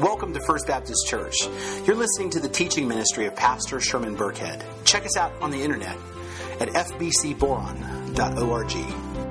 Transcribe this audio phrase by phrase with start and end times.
[0.00, 1.34] Welcome to First Baptist Church.
[1.84, 4.62] You're listening to the teaching ministry of Pastor Sherman Burkhead.
[4.84, 5.96] Check us out on the internet
[6.60, 9.27] at fbcboron.org.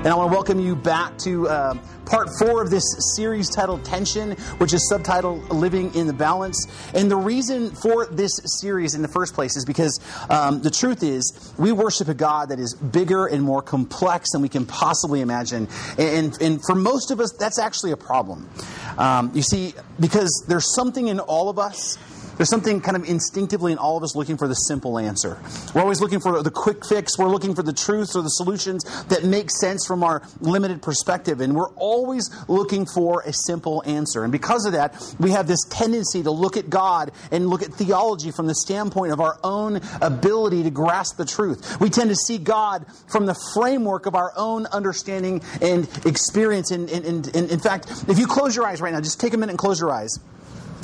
[0.00, 1.74] And I want to welcome you back to uh,
[2.06, 2.82] part four of this
[3.14, 6.66] series titled Tension, which is subtitled Living in the Balance.
[6.94, 11.02] And the reason for this series in the first place is because um, the truth
[11.02, 15.20] is, we worship a God that is bigger and more complex than we can possibly
[15.20, 15.68] imagine.
[15.98, 18.48] And, and for most of us, that's actually a problem.
[18.96, 21.98] Um, you see, because there's something in all of us
[22.40, 25.38] there's something kind of instinctively in all of us looking for the simple answer.
[25.74, 27.18] We're always looking for the quick fix.
[27.18, 31.42] We're looking for the truths or the solutions that make sense from our limited perspective.
[31.42, 34.22] And we're always looking for a simple answer.
[34.22, 37.74] And because of that, we have this tendency to look at God and look at
[37.74, 41.78] theology from the standpoint of our own ability to grasp the truth.
[41.78, 46.70] We tend to see God from the framework of our own understanding and experience.
[46.70, 49.34] And, and, and, and in fact, if you close your eyes right now, just take
[49.34, 50.18] a minute and close your eyes.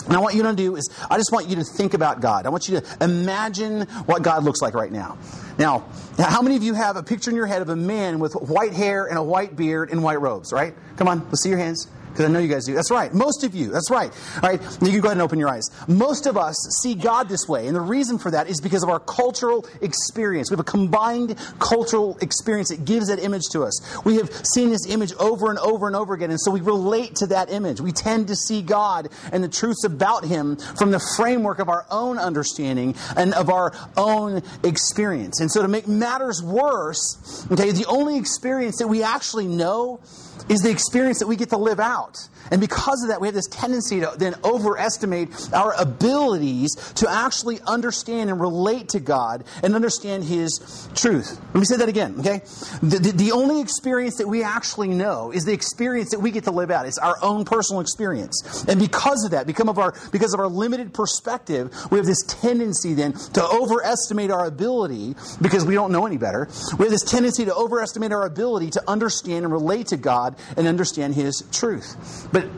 [0.04, 2.46] And I want you to do is, I just want you to think about God.
[2.46, 5.18] I want you to imagine what God looks like right now.
[5.58, 5.86] Now,
[6.18, 8.72] how many of you have a picture in your head of a man with white
[8.72, 10.74] hair and a white beard and white robes, right?
[10.96, 12.74] Come on, let's see your hands because I know you guys do.
[12.74, 13.12] That's right.
[13.12, 13.70] Most of you.
[13.70, 14.10] That's right.
[14.42, 14.62] All right.
[14.80, 15.68] You can go ahead and open your eyes.
[15.86, 17.66] Most of us see God this way.
[17.66, 20.50] And the reason for that is because of our cultural experience.
[20.50, 24.04] We have a combined cultural experience that gives that image to us.
[24.06, 26.30] We have seen this image over and over and over again.
[26.30, 27.82] And so we relate to that image.
[27.82, 31.84] We tend to see God and the truths about Him from the framework of our
[31.90, 35.40] own understanding and of our own experience.
[35.40, 40.00] And so to make matters worse, okay, the only experience that we actually know
[40.48, 42.16] is the experience that we get to live out.
[42.50, 47.58] And because of that, we have this tendency to then overestimate our abilities to actually
[47.66, 51.40] understand and relate to God and understand His truth.
[51.48, 52.42] Let me say that again, okay?
[52.82, 56.44] The, the, the, only experience that we actually know is the experience that we get
[56.44, 56.86] to live out.
[56.86, 58.64] It's our own personal experience.
[58.68, 62.22] And because of that, because of our, because of our limited perspective, we have this
[62.22, 66.48] tendency then to overestimate our ability because we don't know any better.
[66.78, 70.66] We have this tendency to overestimate our ability to understand and relate to God and
[70.66, 72.28] understand His truth.
[72.36, 72.50] But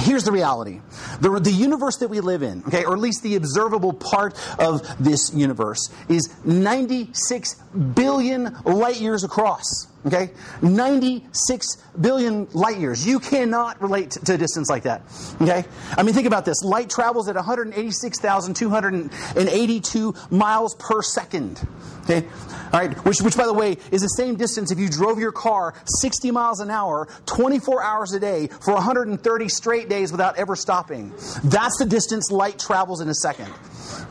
[0.00, 0.80] here's the reality
[1.20, 4.82] the, the universe that we live in, okay, or at least the observable part of
[4.98, 7.54] this universe, is 96
[7.94, 9.86] billion light years across.
[10.04, 10.30] Okay?
[10.62, 13.06] 96 billion light years.
[13.06, 15.02] You cannot relate to a distance like that.
[15.40, 15.64] Okay?
[15.96, 16.62] I mean, think about this.
[16.62, 21.66] Light travels at 186,282 miles per second.
[22.04, 22.26] Okay?
[22.72, 25.30] All right, which, which, by the way, is the same distance if you drove your
[25.30, 30.56] car 60 miles an hour, 24 hours a day, for 130 straight days without ever
[30.56, 31.10] stopping.
[31.44, 33.52] That's the distance light travels in a second.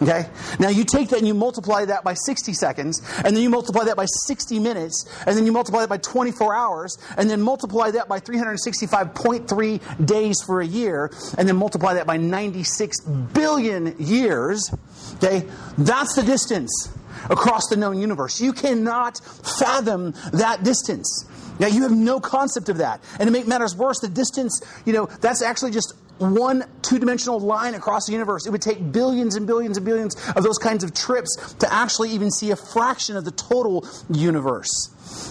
[0.01, 0.28] Okay?
[0.59, 3.84] Now you take that and you multiply that by 60 seconds, and then you multiply
[3.85, 7.91] that by 60 minutes, and then you multiply that by 24 hours, and then multiply
[7.91, 14.73] that by 365.3 days for a year, and then multiply that by 96 billion years.
[15.16, 15.47] Okay?
[15.78, 16.90] That's the distance
[17.29, 18.41] across the known universe.
[18.41, 19.19] You cannot
[19.59, 21.25] fathom that distance.
[21.59, 23.01] Now, you have no concept of that.
[23.19, 27.39] And to make matters worse, the distance, you know, that's actually just one two dimensional
[27.39, 28.45] line across the universe.
[28.45, 32.11] It would take billions and billions and billions of those kinds of trips to actually
[32.11, 34.69] even see a fraction of the total universe.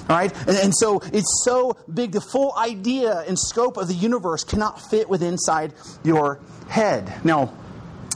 [0.08, 0.32] All right?
[0.46, 4.80] And, and, so it's so big, the full idea and scope of the universe cannot
[4.90, 7.24] fit within inside your head.
[7.24, 7.52] Now,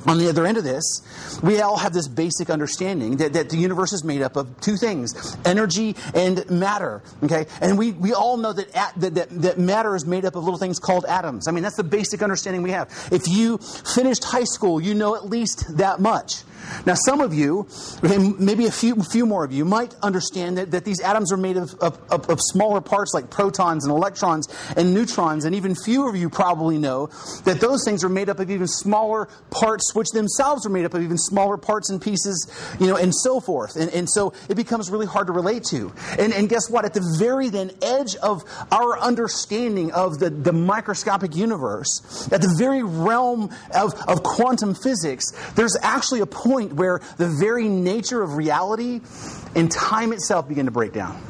[0.07, 1.03] on the other end of this,
[1.43, 4.77] we all have this basic understanding that, that the universe is made up of two
[4.77, 7.03] things energy and matter.
[7.23, 7.47] Okay?
[7.61, 10.45] And we, we all know that, at, that, that, that matter is made up of
[10.45, 11.49] little things called atoms.
[11.49, 12.91] I mean, that's the basic understanding we have.
[13.11, 16.43] If you finished high school, you know at least that much.
[16.87, 17.67] Now, some of you,
[18.03, 21.57] maybe a few, few more of you, might understand that, that these atoms are made
[21.57, 26.17] of, of, of, smaller parts like protons and electrons and neutrons, and even fewer of
[26.17, 27.09] you probably know
[27.45, 30.95] that those things are made up of even smaller parts, which themselves are made up
[30.95, 33.77] of even smaller parts and pieces, you know, and so forth.
[33.77, 35.93] And, and so it becomes really hard to relate to.
[36.19, 36.85] And, and guess what?
[36.85, 42.55] At the very then edge of our understanding of the, the microscopic universe, at the
[42.59, 45.25] very realm of, of quantum physics,
[45.55, 49.01] there's actually a point point where the very nature of reality
[49.57, 51.21] and time itself begin to break down.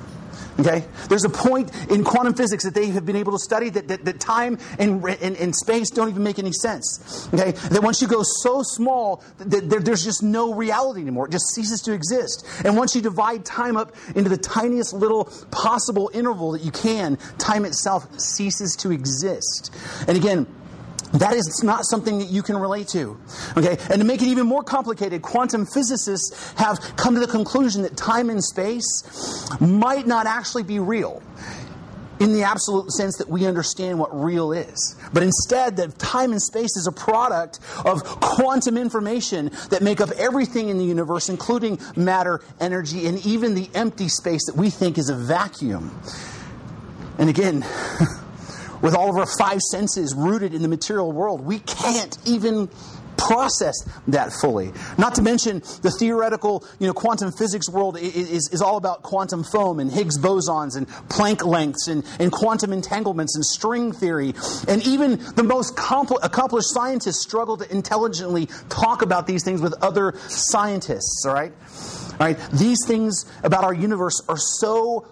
[0.60, 0.84] Okay?
[1.08, 4.04] There's a point in quantum physics that they have been able to study that, that,
[4.04, 7.28] that time and, and, and, space don't even make any sense.
[7.34, 7.52] Okay?
[7.70, 11.26] That once you go so small, that there, there's just no reality anymore.
[11.26, 12.46] It just ceases to exist.
[12.64, 17.16] And once you divide time up into the tiniest little possible interval that you can,
[17.38, 19.74] time itself ceases to exist.
[20.06, 20.46] And again,
[21.14, 23.16] that is not something that you can relate to.
[23.56, 23.76] Okay?
[23.90, 27.96] And to make it even more complicated, quantum physicists have come to the conclusion that
[27.96, 31.22] time and space might not actually be real.
[32.20, 36.40] in the absolute sense that we understand what real is, but instead that time and
[36.40, 41.76] space is a product of quantum information that make up everything in the universe, including
[41.96, 45.90] matter, energy, and even the empty space that we think is a vacuum.
[47.19, 47.64] And again,
[48.84, 52.69] with all of our five senses rooted in the material world, we can't even
[53.16, 53.75] process
[54.08, 54.72] that fully.
[54.98, 59.42] Not to mention the theoretical, you know, quantum physics world is, is all about quantum
[59.42, 64.34] foam and Higgs bosons and Planck lengths and, and quantum entanglements and string theory.
[64.69, 69.75] And even the most compl- accomplished scientists struggle to intelligently talk about these things with
[69.82, 71.52] other scientists, all right?
[72.12, 75.08] All right, these things about our universe are so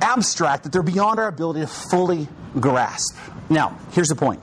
[0.00, 3.16] abstract that they're beyond our ability to fully grasp.
[3.48, 4.40] Now, here's the point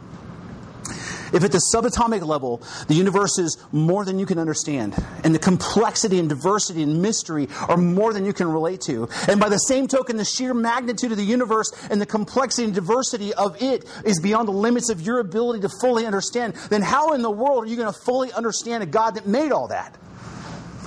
[1.34, 5.40] if at the subatomic level, the universe is more than you can understand, and the
[5.40, 9.58] complexity and diversity and mystery are more than you can relate to, and by the
[9.58, 13.86] same token, the sheer magnitude of the universe and the complexity and diversity of it
[14.06, 17.66] is beyond the limits of your ability to fully understand, then how in the world
[17.66, 19.98] are you going to fully understand a God that made all that?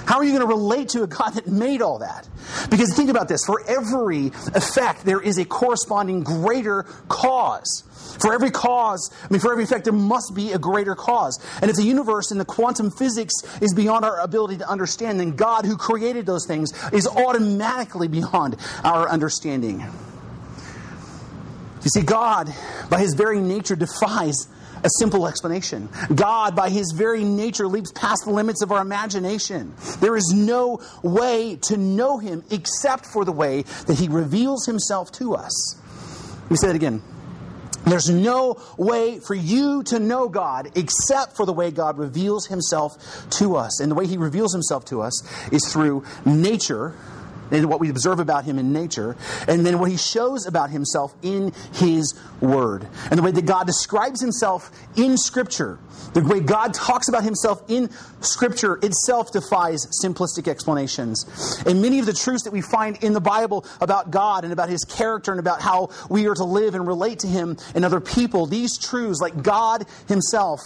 [0.07, 2.29] How are you going to relate to a God that made all that?
[2.71, 7.85] Because think about this for every effect, there is a corresponding greater cause.
[8.21, 11.39] For every cause, I mean, for every effect, there must be a greater cause.
[11.63, 15.37] And if the universe and the quantum physics is beyond our ability to understand, then
[15.37, 19.81] God, who created those things, is automatically beyond our understanding.
[21.83, 22.53] You see, God,
[22.91, 24.49] by his very nature, defies
[24.83, 25.89] a simple explanation.
[26.15, 29.75] God, by his very nature, leaps past the limits of our imagination.
[30.01, 35.13] There is no way to know him except for the way that he reveals himself
[35.13, 35.77] to us.
[36.43, 37.03] Let me say that again.
[37.87, 43.27] There's no way for you to know God except for the way God reveals himself
[43.39, 43.81] to us.
[43.81, 46.95] And the way he reveals himself to us is through nature
[47.51, 49.17] and what we observe about him in nature,
[49.49, 52.87] and then what he shows about himself in his word.
[53.11, 55.79] And the way that God describes himself in Scripture,
[56.15, 61.25] the way God talks about himself in Scripture itself defies simplistic explanations.
[61.67, 64.69] And many of the truths that we find in the Bible about God and about
[64.69, 68.01] his character and about how we are to live and relate to him and other
[68.01, 70.61] people, these truths, like God himself,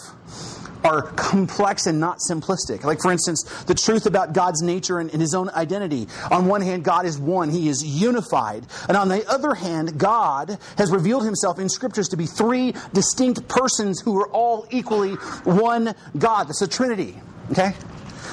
[0.85, 2.85] are complex and not simplistic.
[2.85, 6.07] Like, for instance, the truth about God's nature and, and, his own identity.
[6.31, 8.67] On one hand, God is one, he is unified.
[8.89, 13.49] And on the other hand, God has revealed himself in scriptures to be three distinct
[13.49, 15.15] persons who are all equally
[15.45, 16.49] one God.
[16.49, 17.17] That's a Trinity.
[17.51, 17.73] Okay?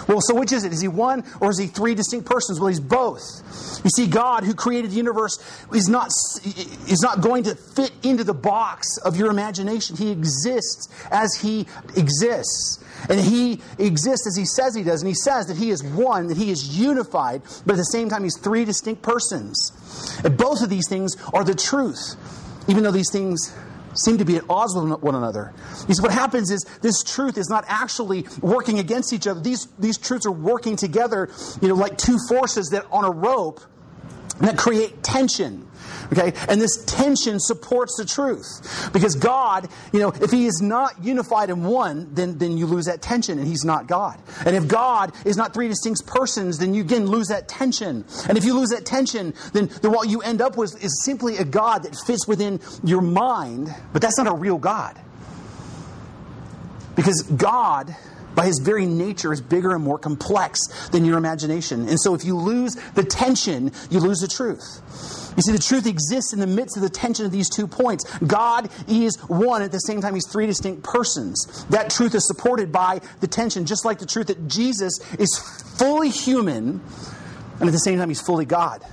[0.07, 0.73] Well, so which is it?
[0.73, 2.59] Is he one or is he three distinct persons?
[2.59, 3.21] Well, he's both.
[3.83, 5.37] You see, God, who created the universe,
[5.73, 6.07] is not,
[6.45, 9.95] is not going to fit into the box of your imagination.
[9.95, 12.83] He exists as he exists.
[13.09, 15.01] And he exists as he says he does.
[15.01, 18.09] And he says that he is one, that he is unified, but at the same
[18.09, 19.71] time, he's three distinct persons.
[20.23, 22.15] And both of these things are the truth,
[22.67, 23.55] even though these things
[23.93, 25.53] seem to be at odds with one another.
[25.81, 29.39] Because what happens is this truth is not actually working against each other.
[29.39, 31.29] These, these truths are working together,
[31.61, 33.61] you know, like two forces that on a rope
[34.47, 35.67] that create tension.
[36.11, 36.33] Okay?
[36.49, 38.89] And this tension supports the truth.
[38.91, 42.85] Because God, you know, if He is not unified in one, then, then you lose
[42.85, 44.19] that tension and He's not God.
[44.45, 48.05] And if God is not three distinct persons, then you again lose that tension.
[48.27, 51.37] And if you lose that tension, then, then what you end up with is simply
[51.37, 54.99] a God that fits within your mind, but that's not a real God.
[56.95, 57.95] Because God
[58.35, 60.59] by his very nature, is bigger and more complex
[60.89, 61.87] than your imagination.
[61.87, 64.81] And so if you lose the tension, you lose the truth.
[65.35, 68.05] You see, the truth exists in the midst of the tension of these two points.
[68.19, 71.65] God is one, at the same time, he's three distinct persons.
[71.69, 75.37] That truth is supported by the tension, just like the truth that Jesus is
[75.77, 76.81] fully human,
[77.59, 78.83] and at the same time, he's fully God.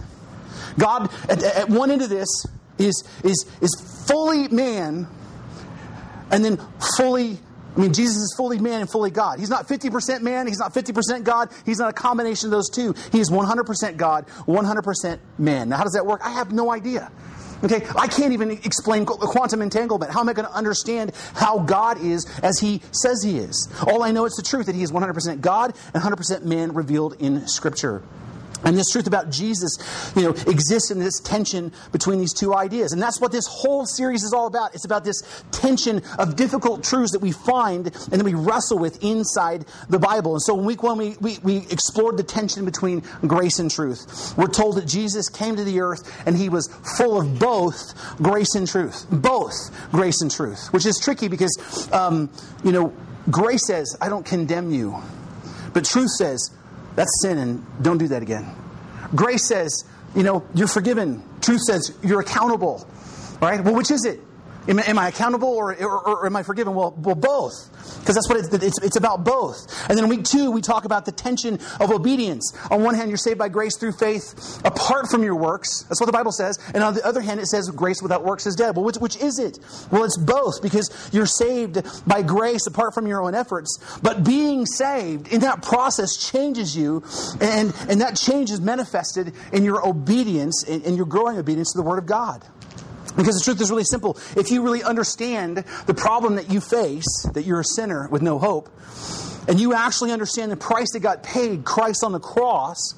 [0.78, 2.28] God, at, at one end of this,
[2.78, 5.09] is, is, is fully man,
[6.30, 6.61] and then
[6.97, 7.38] fully
[7.78, 9.38] I mean, Jesus is fully man and fully God.
[9.38, 12.92] He's not 50% man, he's not 50% God, he's not a combination of those two.
[13.12, 15.68] He is 100% God, 100% man.
[15.68, 16.20] Now, how does that work?
[16.25, 17.12] I have no idea.
[17.62, 20.12] Okay, I can't even explain quantum entanglement.
[20.12, 23.68] How am I going to understand how God is as He says He is?
[23.87, 27.14] All I know is the truth that He is 100% God and 100% man revealed
[27.20, 28.02] in Scripture.
[28.65, 29.77] And this truth about Jesus,
[30.17, 32.93] you know, exists in this tension between these two ideas.
[32.93, 34.75] And that's what this whole series is all about.
[34.75, 35.23] It's about this
[35.53, 40.33] tension of difficult truths that we find and that we wrestle with inside the Bible.
[40.33, 44.35] And so in week one, we, we, we explored the tension between grace and truth.
[44.37, 48.55] We're told that Jesus came to the earth and he was full of both grace
[48.55, 49.07] and truth.
[49.11, 49.55] Both
[49.93, 52.29] grace and truth, which is tricky because, um,
[52.65, 52.93] you know,
[53.31, 54.97] grace says, I don't condemn you.
[55.73, 56.50] But truth says,
[56.99, 58.52] that's sin, and don't do that again.
[59.14, 59.85] Grace says,
[60.17, 61.23] you know, you're forgiven.
[61.40, 62.85] Truth says you're accountable.
[63.40, 63.62] All right?
[63.62, 64.21] Well, which is it?
[64.68, 66.75] Am, am I accountable or, or, or, am I forgiven?
[66.75, 67.70] Well, well both.
[68.00, 69.56] Because that's what it, it's, it's about both.
[69.88, 72.52] And then week two, we talk about the tension of obedience.
[72.70, 75.84] On one hand, you're saved by grace through faith apart from your works.
[75.88, 76.58] That's what the Bible says.
[76.75, 78.76] And on the other hand, it says grace without works is dead.
[78.76, 79.58] Well, which, which is it?
[79.90, 83.78] Well, it's both because you're saved by grace apart from your own efforts.
[84.02, 87.02] But being saved in that process changes you,
[87.40, 91.78] and, and that change is manifested in your obedience, in, in your growing obedience to
[91.78, 92.44] the Word of God.
[93.18, 94.16] Because the truth is really simple.
[94.37, 98.38] If you really understand the problem that you face, that you're a sinner with no
[98.38, 98.70] hope,
[99.48, 102.94] and you actually understand the price that got paid, Christ on the cross,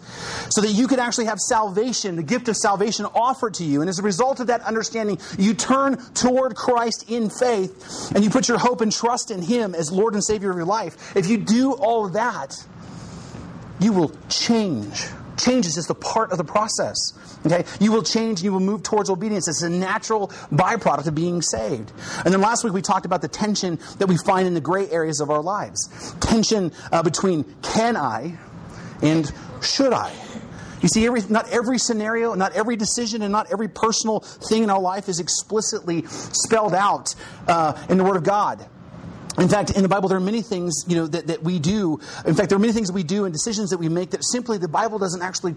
[0.51, 3.81] so that you could actually have salvation, the gift of salvation offered to you.
[3.81, 8.29] And as a result of that understanding, you turn toward Christ in faith and you
[8.29, 11.17] put your hope and trust in Him as Lord and Savior of your life.
[11.17, 12.53] If you do all that,
[13.79, 15.07] you will change.
[15.41, 16.97] Change is just a part of the process.
[17.47, 17.65] Okay?
[17.81, 19.49] You will change and you will move towards obedience.
[19.49, 21.93] It's a natural byproduct of being saved.
[22.25, 24.89] And then last week we talked about the tension that we find in the gray
[24.91, 26.15] areas of our lives.
[26.21, 28.39] Tension uh, between can I
[29.03, 29.33] and
[29.63, 30.13] should I.
[30.83, 34.71] You see, every, not every scenario, not every decision, and not every personal thing in
[34.71, 37.15] our life is explicitly spelled out
[37.47, 38.67] uh, in the Word of God.
[39.41, 41.99] In fact, in the Bible, there are many things you know that, that we do.
[42.27, 44.23] In fact, there are many things that we do and decisions that we make that
[44.23, 45.57] simply the Bible doesn't actually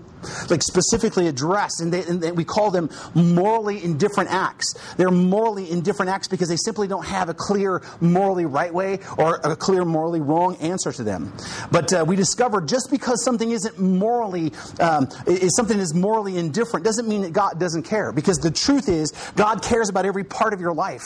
[0.49, 4.73] like specifically address, and, they, and they, we call them morally indifferent acts.
[4.95, 9.35] They're morally indifferent acts because they simply don't have a clear morally right way or
[9.43, 11.33] a clear morally wrong answer to them.
[11.69, 16.85] But uh, we discover just because something isn't morally um, is something is morally indifferent
[16.85, 18.13] doesn't mean that God doesn't care.
[18.13, 21.03] Because the truth is, God cares about every part of your life.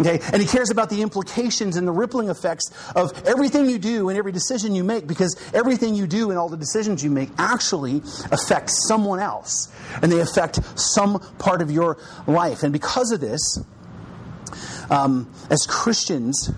[0.00, 4.08] Okay, and He cares about the implications and the rippling effects of everything you do
[4.08, 7.28] and every decision you make because everything you do and all the decisions you make
[7.38, 7.98] actually
[8.32, 12.62] affect someone else and they affect some part of your life.
[12.62, 13.62] And because of this,
[14.90, 16.50] um, as Christians,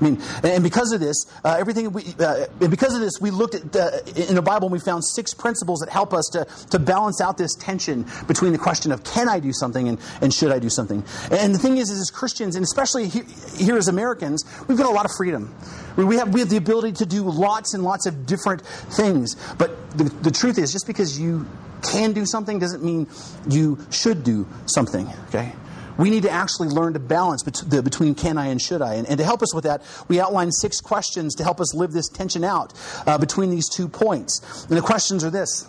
[0.00, 3.54] I mean, and because of this, uh, everything we, uh, because of this, we looked
[3.54, 6.78] at the, in the Bible and we found six principles that help us to, to
[6.78, 10.52] balance out this tension between the question of can I do something and, and should
[10.52, 11.02] I do something.
[11.30, 13.24] And the thing is, is as Christians, and especially here,
[13.56, 15.54] here as Americans, we've got a lot of freedom.
[15.96, 19.34] We have, we have the ability to do lots and lots of different things.
[19.56, 21.46] But the, the truth is, just because you
[21.82, 23.06] can do something doesn't mean
[23.48, 25.52] you should do something, okay?
[25.98, 28.94] We need to actually learn to balance between can I and should I.
[28.94, 32.08] And, to help us with that, we outline six questions to help us live this
[32.08, 32.74] tension out
[33.06, 34.66] uh, between these two points.
[34.68, 35.66] And the questions are this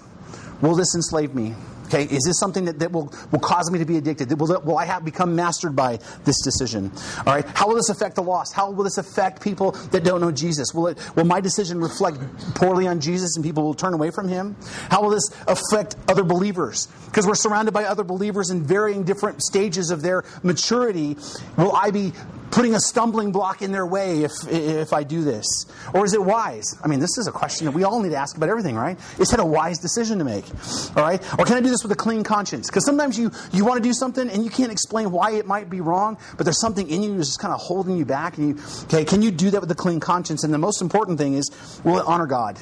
[0.62, 1.56] Will this enslave me?
[1.88, 4.38] Okay, is this something that, that will, will cause me to be addicted?
[4.40, 6.92] Will, will I have become mastered by this decision?
[7.26, 8.54] All right, how will this affect the lost?
[8.54, 10.74] How will this affect people that don't know Jesus?
[10.74, 12.18] Will, it, will my decision reflect
[12.56, 14.58] poorly on Jesus and people will turn away from him?
[14.90, 16.88] How will this affect other believers?
[17.06, 21.16] Because we're surrounded by other believers in varying different stages of their maturity.
[21.58, 22.12] Will I be
[22.52, 25.46] putting a stumbling block in their way if, if I do this?
[25.94, 26.78] Or is it wise?
[26.84, 28.98] I mean, this is a question that we all need to ask about everything, right?
[29.20, 30.46] Is it a wise decision to make?
[30.96, 31.22] All right?
[31.40, 32.68] Or can I do this with a clean conscience?
[32.68, 35.70] Because sometimes you, you want to do something and you can't explain why it might
[35.70, 38.38] be wrong, but there's something in you that's just kind of holding you back.
[38.38, 40.44] And you, okay, can you do that with a clean conscience?
[40.44, 41.50] And the most important thing is,
[41.84, 42.60] will it honor God?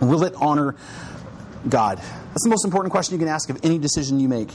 [0.00, 0.74] Will it honor
[1.68, 2.02] God?
[2.32, 4.48] That's the most important question you can ask of any decision you make.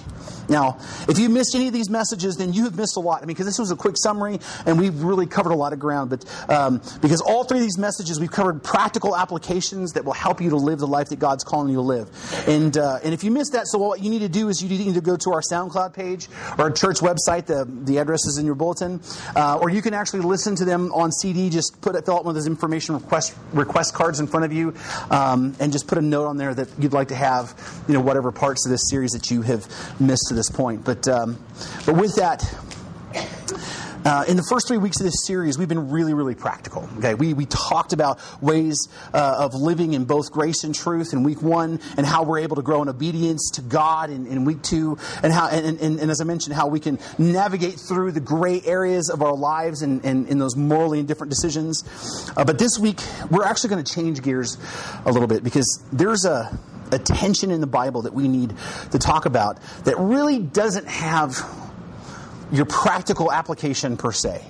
[0.49, 3.17] Now, if you missed any of these messages, then you have missed a lot.
[3.17, 5.79] I mean, because this was a quick summary, and we've really covered a lot of
[5.79, 6.09] ground.
[6.09, 10.41] But um, because all three of these messages, we've covered practical applications that will help
[10.41, 12.09] you to live the life that God's calling you to live.
[12.47, 14.69] And uh, and if you missed that, so what you need to do is you
[14.69, 17.45] need to go to our SoundCloud page or our church website.
[17.45, 19.01] The the address is in your bulletin,
[19.35, 21.51] uh, or you can actually listen to them on CD.
[21.51, 24.73] Just put fill out one of those information request request cards in front of you,
[25.11, 27.53] um, and just put a note on there that you'd like to have
[27.87, 29.67] you know whatever parts of this series that you have
[29.99, 30.83] missed to this point.
[30.83, 31.37] But um,
[31.85, 32.43] but with that.
[34.07, 36.87] Uh, in the first three weeks of this series, we've been really, really practical.
[36.99, 41.23] Okay, we, we talked about ways uh, of living in both grace and truth in
[41.23, 44.61] week one, and how we're able to grow in obedience to God in, in week
[44.61, 48.21] two, and how, and, and, and, as I mentioned, how we can navigate through the
[48.21, 51.83] gray areas of our lives and, and those morally indifferent decisions.
[52.37, 54.57] Uh, but this week, we're actually going to change gears
[55.05, 56.57] a little bit because there's a
[56.91, 58.55] a tension in the Bible that we need
[58.91, 61.37] to talk about that really doesn't have
[62.51, 64.43] your practical application per se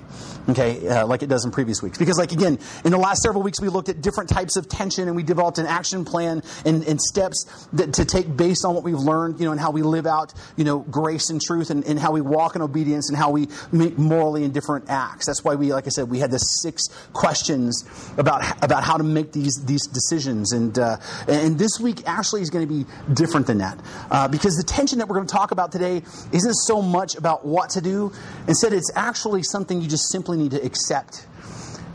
[0.49, 1.97] okay, uh, like it does in previous weeks.
[1.97, 5.07] Because, like, again, in the last several weeks, we looked at different types of tension
[5.07, 8.83] and we developed an action plan and, and steps that, to take based on what
[8.83, 11.85] we've learned, you know, and how we live out, you know, grace and truth and,
[11.85, 15.25] and how we walk in obedience and how we make morally in different acts.
[15.25, 17.83] That's why we, like I said, we had the six questions
[18.17, 20.53] about, about how to make these, these decisions.
[20.53, 23.79] And, uh, and this week actually is going to be different than that.
[24.09, 26.01] Uh, because the tension that we're going to talk about today
[26.31, 28.11] isn't so much about what to do.
[28.47, 31.25] Instead, it's actually something you just simply need to accept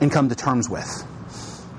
[0.01, 0.89] and come to terms with.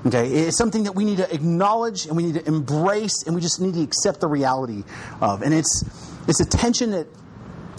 [0.06, 3.40] Okay, it's something that we need to acknowledge and we need to embrace and we
[3.40, 4.84] just need to accept the reality
[5.20, 5.42] of.
[5.42, 5.84] And it's
[6.28, 7.06] it's a tension that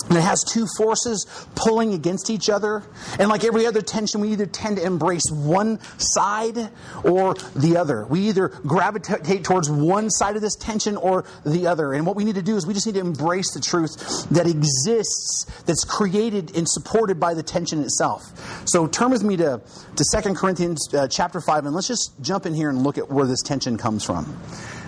[0.09, 2.83] and it has two forces pulling against each other.
[3.19, 6.69] And like every other tension, we either tend to embrace one side
[7.03, 8.05] or the other.
[8.05, 11.93] We either gravitate towards one side of this tension or the other.
[11.93, 13.95] And what we need to do is we just need to embrace the truth
[14.29, 18.23] that exists, that's created and supported by the tension itself.
[18.65, 19.61] So turn with me to,
[19.95, 23.09] to 2 Corinthians uh, chapter 5, and let's just jump in here and look at
[23.09, 24.39] where this tension comes from.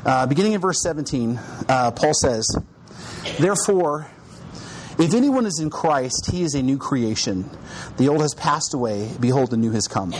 [0.05, 2.45] Uh, beginning in verse 17, uh, Paul says,
[3.39, 4.09] Therefore,
[5.00, 7.50] if anyone is in Christ, he is a new creation.
[7.98, 9.12] The old has passed away.
[9.20, 10.12] Behold, the new has come.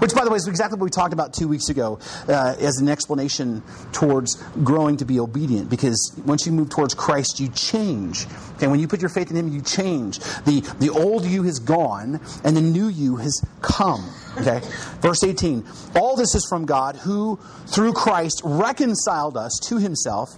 [0.00, 2.78] Which, by the way, is exactly what we talked about two weeks ago uh, as
[2.78, 3.62] an explanation
[3.92, 5.70] towards growing to be obedient.
[5.70, 8.26] Because once you move towards Christ, you change.
[8.56, 10.18] Okay, when you put your faith in Him, you change.
[10.18, 14.04] The, the old you has gone, and the new you has come.
[14.38, 14.60] Okay?
[15.00, 15.64] Verse 18
[15.94, 17.38] All this is from God, who
[17.68, 20.28] through Christ reconciled us to Himself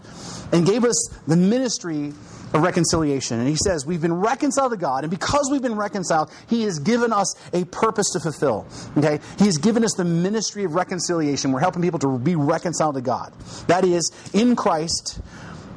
[0.53, 2.13] and gave us the ministry
[2.53, 3.39] of reconciliation.
[3.39, 6.79] And he says, We've been reconciled to God, and because we've been reconciled, he has
[6.79, 8.67] given us a purpose to fulfill.
[8.97, 9.21] Okay?
[9.39, 11.53] He has given us the ministry of reconciliation.
[11.53, 13.33] We're helping people to be reconciled to God.
[13.69, 15.21] That is, in Christ,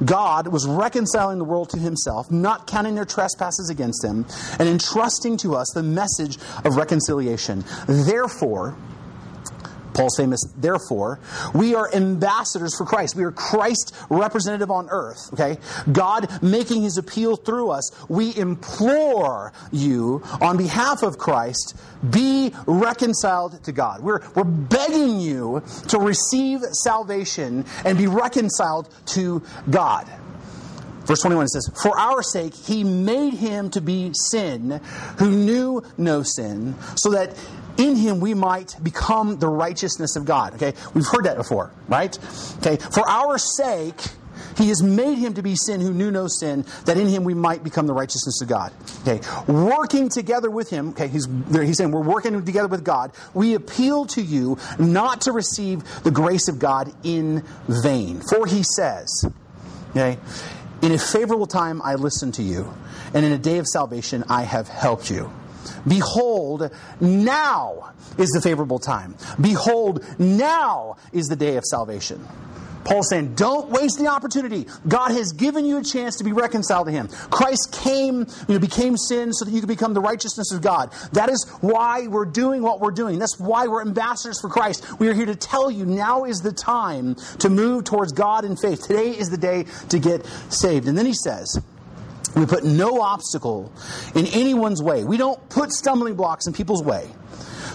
[0.04, 4.26] God was reconciling the world to himself, not counting their trespasses against them,
[4.58, 7.64] and entrusting to us the message of reconciliation.
[7.86, 8.76] Therefore,
[10.00, 11.20] Paul's famous, therefore,
[11.54, 13.16] we are ambassadors for Christ.
[13.16, 15.58] We are Christ's representative on earth, okay?
[15.92, 17.90] God making his appeal through us.
[18.08, 21.76] We implore you on behalf of Christ,
[22.08, 24.00] be reconciled to God.
[24.00, 30.08] We're, we're begging you to receive salvation and be reconciled to God.
[31.10, 34.80] Verse 21 says, For our sake, he made him to be sin
[35.18, 37.36] who knew no sin, so that
[37.78, 40.54] in him we might become the righteousness of God.
[40.54, 42.16] Okay, we've heard that before, right?
[42.58, 44.00] Okay, for our sake,
[44.56, 47.34] he has made him to be sin who knew no sin, that in him we
[47.34, 48.72] might become the righteousness of God.
[49.00, 49.20] Okay,
[49.52, 50.90] working together with him.
[50.90, 53.10] Okay, he's he's saying we're working together with God.
[53.34, 58.62] We appeal to you not to receive the grace of God in vain, for he
[58.62, 59.24] says,
[59.90, 60.18] okay,
[60.82, 62.72] in a favorable time I listened to you,
[63.14, 65.30] and in a day of salvation I have helped you.
[65.86, 69.14] Behold, now is the favorable time.
[69.40, 72.26] Behold, now is the day of salvation.
[72.84, 74.66] Paul's saying, don't waste the opportunity.
[74.88, 77.08] God has given you a chance to be reconciled to Him.
[77.30, 80.92] Christ came, you know, became sin so that you could become the righteousness of God.
[81.12, 83.18] That is why we're doing what we're doing.
[83.18, 84.98] That's why we're ambassadors for Christ.
[84.98, 88.56] We are here to tell you now is the time to move towards God in
[88.56, 88.86] faith.
[88.86, 90.88] Today is the day to get saved.
[90.88, 91.60] And then he says,
[92.34, 93.72] we put no obstacle
[94.14, 95.04] in anyone's way.
[95.04, 97.10] We don't put stumbling blocks in people's way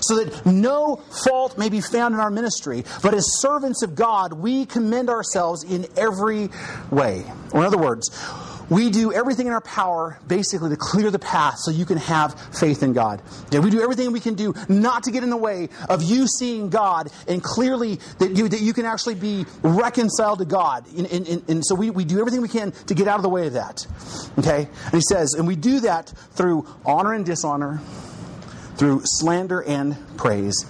[0.02, 4.34] so that no fault may be found in our ministry, but as servants of God,
[4.34, 6.50] we commend ourselves in every
[6.92, 7.24] way.
[7.52, 8.10] Or, in other words,
[8.70, 12.40] we do everything in our power basically to clear the path so you can have
[12.58, 13.22] faith in God.
[13.52, 16.28] Yeah, we do everything we can do not to get in the way of you
[16.28, 20.86] seeing God and clearly that you, that you can actually be reconciled to God.
[20.98, 23.30] And, and, and so we, we do everything we can to get out of the
[23.30, 23.86] way of that.
[24.40, 24.68] Okay?
[24.86, 27.82] And he says, and we do that through honor and dishonor,
[28.78, 30.66] through slander and praise.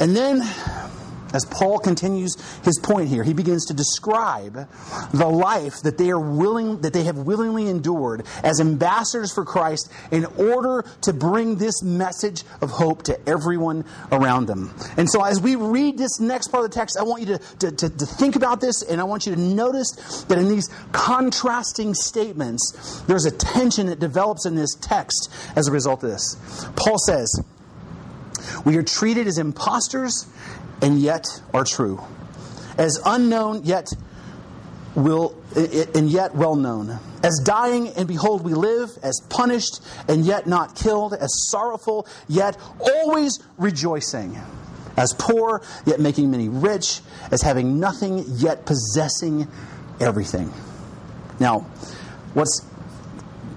[0.00, 0.42] And then
[1.32, 4.68] as Paul continues his point here, he begins to describe
[5.12, 9.92] the life that they are willing that they have willingly endured as ambassadors for Christ
[10.10, 14.74] in order to bring this message of hope to everyone around them.
[14.96, 17.38] And so as we read this next part of the text, I want you to,
[17.38, 20.68] to, to, to think about this and I want you to notice that in these
[20.92, 26.36] contrasting statements, there's a tension that develops in this text as a result of this.
[26.76, 27.42] Paul says,
[28.64, 30.26] we are treated as impostors
[30.82, 32.00] and yet are true,
[32.76, 33.88] as unknown yet
[34.94, 35.34] will
[35.94, 40.74] and yet well known, as dying and behold we live, as punished and yet not
[40.74, 44.38] killed, as sorrowful yet always rejoicing,
[44.96, 49.48] as poor yet making many rich, as having nothing yet possessing
[50.00, 50.52] everything.
[51.40, 51.60] Now,
[52.34, 52.64] what's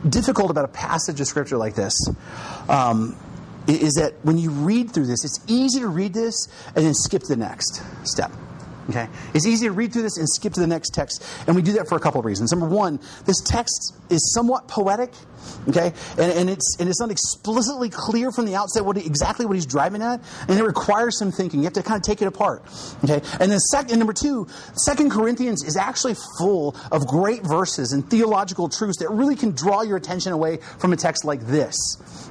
[0.08, 1.96] difficult about a passage of scripture like this
[2.70, 3.16] um,
[3.68, 7.22] is that when you read through this, it's easy to read this and then skip
[7.24, 8.32] to the next step.
[8.90, 9.08] Okay?
[9.34, 11.74] It's easy to read through this and skip to the next text, and we do
[11.74, 12.52] that for a couple of reasons.
[12.52, 15.14] Number one, this text is somewhat poetic,
[15.70, 19.46] okay, and, and it's and it's not explicitly clear from the outset what he, exactly
[19.46, 21.60] what he's driving at, and it requires some thinking.
[21.60, 22.64] You have to kind of take it apart,
[23.04, 23.22] okay.
[23.40, 28.68] And then second, number two, Second Corinthians is actually full of great verses and theological
[28.68, 31.76] truths that really can draw your attention away from a text like this.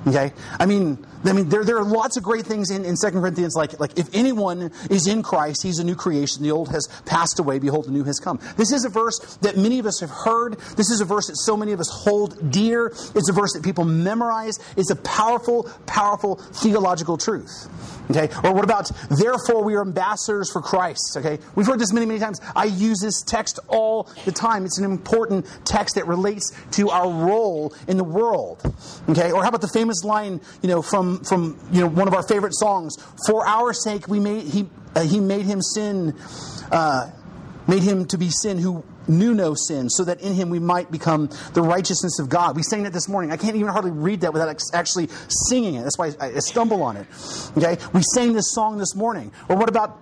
[0.07, 3.11] Okay, I mean, I mean, there, there are lots of great things in, in 2
[3.11, 6.43] Corinthians, like, like if anyone is in Christ, he's a new creation.
[6.43, 7.59] The old has passed away.
[7.59, 8.41] Behold, the new has come.
[8.57, 10.59] This is a verse that many of us have heard.
[10.77, 12.87] This is a verse that so many of us hold dear.
[13.15, 14.59] It's a verse that people memorize.
[14.77, 17.69] It's a powerful, powerful theological truth.
[18.11, 18.29] Okay?
[18.45, 21.17] Or what about, therefore we are ambassadors for Christ?
[21.17, 21.39] Okay?
[21.55, 22.41] We've heard this many, many times.
[22.57, 24.65] I use this text all the time.
[24.65, 28.63] It's an important text that relates to our role in the world.
[29.09, 29.31] Okay?
[29.33, 32.27] Or how about the famous line, you know, from, from you know, one of our
[32.27, 32.97] favorite songs,
[33.27, 36.17] For our sake we made, he, uh, he made him sin,
[36.71, 37.11] uh,
[37.69, 40.91] made him to be sin who knew no sin, so that in him we might
[40.91, 42.57] become the righteousness of God.
[42.57, 43.31] We sang that this morning.
[43.31, 45.09] I can't even hardly read that without actually
[45.49, 45.83] singing it.
[45.83, 47.07] That's why I stumble on it.
[47.57, 47.77] Okay?
[47.93, 49.33] We sang this song this morning.
[49.49, 49.99] Or what about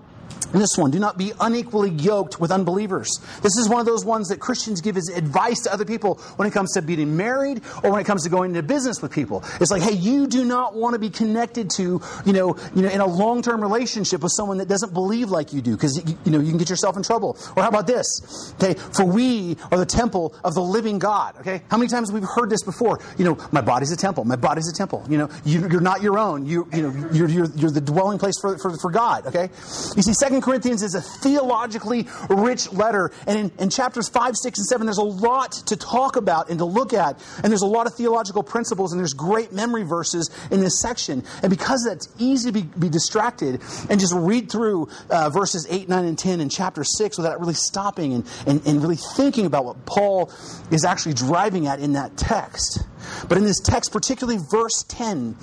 [0.53, 3.11] this one, do not be unequally yoked with unbelievers.
[3.43, 6.47] This is one of those ones that Christians give as advice to other people when
[6.47, 9.45] it comes to being married or when it comes to going into business with people.
[9.61, 12.89] It's like, hey, you do not want to be connected to, you know, you know,
[12.89, 16.41] in a long-term relationship with someone that doesn't believe like you do, because you know
[16.41, 17.39] you can get yourself in trouble.
[17.57, 18.55] Or how about this?
[18.55, 21.37] Okay, for we are the temple of the living God.
[21.41, 23.01] Okay, how many times we've heard this before?
[23.17, 24.25] You know, my body's a temple.
[24.25, 25.05] My body's a temple.
[25.09, 26.47] You know, you, are not your own.
[26.47, 29.27] You, you know, you're, you're, you're the dwelling place for, for, for God.
[29.27, 29.51] Okay,
[29.97, 33.11] you see, Second Corinthians is a theologically rich letter.
[33.27, 36.59] And in, in, chapters 5, 6, and 7, there's a lot to talk about and
[36.59, 37.23] to look at.
[37.43, 41.25] And there's a lot of theological principles, and there's great memory verses in this section.
[41.43, 45.89] And because that's easy to be, be distracted and just read through uh, verses 8,
[45.89, 49.65] 9, and 10 in chapter 6 without really stopping and, and, and really thinking about
[49.65, 50.33] what Paul
[50.71, 52.83] is actually driving at in that text.
[53.29, 55.37] But in this text, particularly verse 10,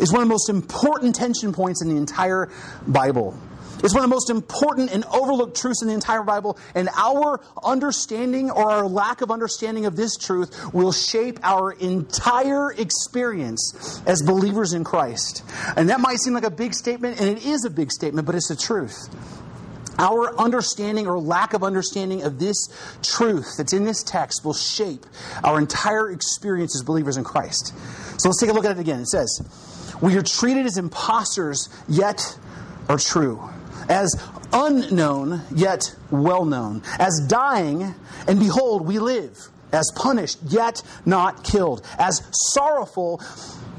[0.00, 2.50] is one of the most important tension points in the entire
[2.86, 3.36] Bible.
[3.82, 7.40] It's one of the most important and overlooked truths in the entire Bible, and our
[7.64, 14.22] understanding or our lack of understanding of this truth will shape our entire experience as
[14.22, 15.42] believers in Christ.
[15.76, 18.36] And that might seem like a big statement, and it is a big statement, but
[18.36, 18.96] it's the truth.
[19.98, 22.68] Our understanding or lack of understanding of this
[23.02, 25.04] truth that's in this text will shape
[25.44, 27.74] our entire experience as believers in Christ.
[28.18, 29.00] So let's take a look at it again.
[29.00, 32.38] It says, We are treated as impostors, yet
[32.88, 33.48] are true
[33.88, 34.14] as
[34.52, 37.94] unknown yet well known, as dying,
[38.26, 43.20] and behold, we live, as punished yet not killed, as sorrowful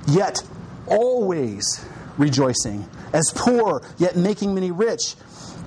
[0.07, 0.43] yet
[0.87, 1.85] always
[2.17, 5.15] rejoicing, as poor yet making many rich,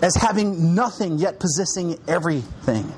[0.03, 2.93] as having nothing yet possessing everything.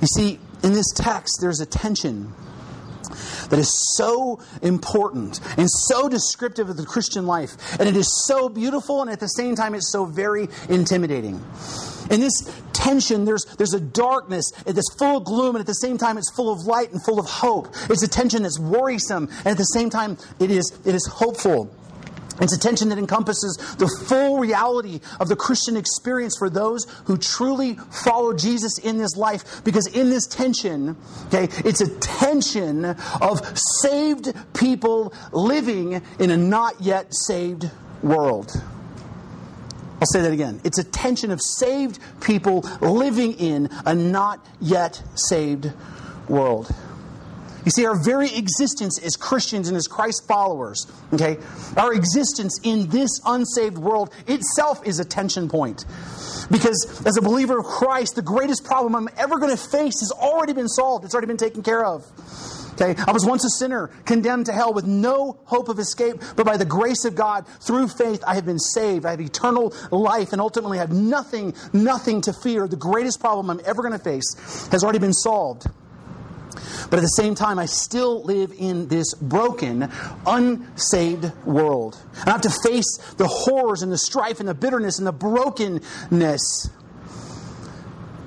[0.00, 2.32] You see, in this text, there's a tension
[3.50, 7.52] that is so important and so descriptive of the Christian life.
[7.80, 11.42] And it is so beautiful, and at the same time, it's so very intimidating.
[12.10, 12.32] In this
[12.72, 16.30] tension, there's, there's a darkness that's full of gloom, and at the same time, it's
[16.30, 17.68] full of light and full of hope.
[17.90, 21.74] It's a tension that's worrisome, and at the same time, it is, it is hopeful.
[22.40, 27.16] It's a tension that encompasses the full reality of the Christian experience for those who
[27.16, 29.62] truly follow Jesus in this life.
[29.64, 30.96] Because in this tension,
[31.26, 37.70] okay, it's a tension of saved people living in a not yet saved
[38.02, 38.52] world.
[40.00, 40.60] I'll say that again.
[40.62, 45.72] It's a tension of saved people living in a not yet saved
[46.28, 46.72] world.
[47.68, 51.36] You see, our very existence as Christians and as Christ followers, okay,
[51.76, 55.84] our existence in this unsaved world itself is a tension point.
[56.50, 60.10] Because as a believer of Christ, the greatest problem I'm ever going to face has
[60.18, 62.06] already been solved, it's already been taken care of.
[62.72, 66.46] Okay, I was once a sinner, condemned to hell with no hope of escape, but
[66.46, 69.04] by the grace of God, through faith, I have been saved.
[69.04, 72.66] I have eternal life and ultimately have nothing, nothing to fear.
[72.66, 75.66] The greatest problem I'm ever going to face has already been solved.
[76.90, 79.90] But at the same time, I still live in this broken,
[80.26, 81.98] unsaved world.
[82.20, 85.12] And I have to face the horrors and the strife and the bitterness and the
[85.12, 86.70] brokenness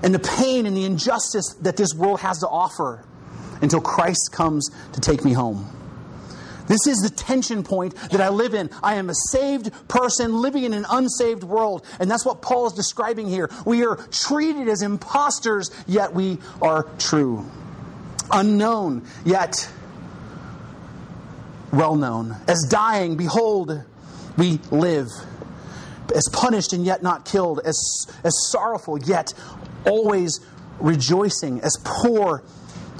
[0.03, 3.03] and the pain and the injustice that this world has to offer
[3.61, 5.69] until Christ comes to take me home.
[6.67, 8.69] This is the tension point that I live in.
[8.81, 11.85] I am a saved person living in an unsaved world.
[11.99, 13.49] And that's what Paul is describing here.
[13.65, 17.45] We are treated as impostors, yet we are true.
[18.31, 19.69] Unknown, yet
[21.71, 22.35] well known.
[22.47, 23.83] As dying, behold,
[24.37, 25.07] we live.
[26.13, 27.61] As punished and yet not killed.
[27.63, 29.33] As, as sorrowful, yet
[29.85, 30.39] always
[30.79, 31.61] rejoicing.
[31.61, 32.43] As poor,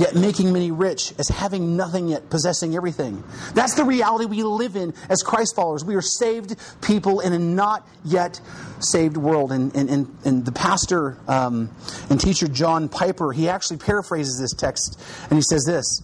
[0.02, 3.24] yet making many rich, as having nothing yet possessing everything.
[3.54, 5.86] That's the reality we live in as Christ followers.
[5.86, 8.42] We are saved people in a not yet
[8.80, 9.52] saved world.
[9.52, 11.70] And, and, and, and the pastor um,
[12.10, 16.02] and teacher John Piper, he actually paraphrases this text and he says this.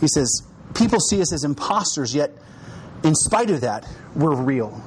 [0.00, 0.42] He says,
[0.74, 2.30] People see us as imposters, yet
[3.04, 4.82] in spite of that, we're real.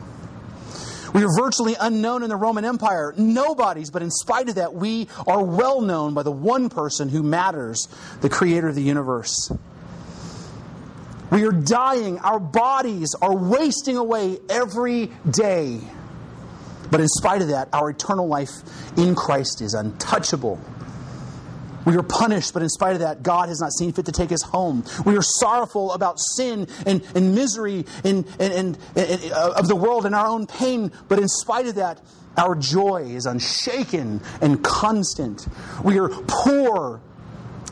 [1.14, 5.10] We are virtually unknown in the Roman Empire, nobodies, but in spite of that, we
[5.28, 7.90] are well known by the one person who matters,
[8.22, 9.52] the creator of the universe.
[11.32, 15.80] We are dying, our bodies are wasting away every day.
[16.90, 18.52] But in spite of that, our eternal life
[18.98, 20.60] in Christ is untouchable.
[21.86, 24.32] We are punished, but in spite of that, God has not seen fit to take
[24.32, 24.84] us home.
[25.06, 30.06] We are sorrowful about sin and, and misery and, and, and, uh, of the world
[30.06, 32.00] and our own pain, but in spite of that,
[32.38, 35.48] our joy is unshaken and constant.
[35.84, 37.02] We are poor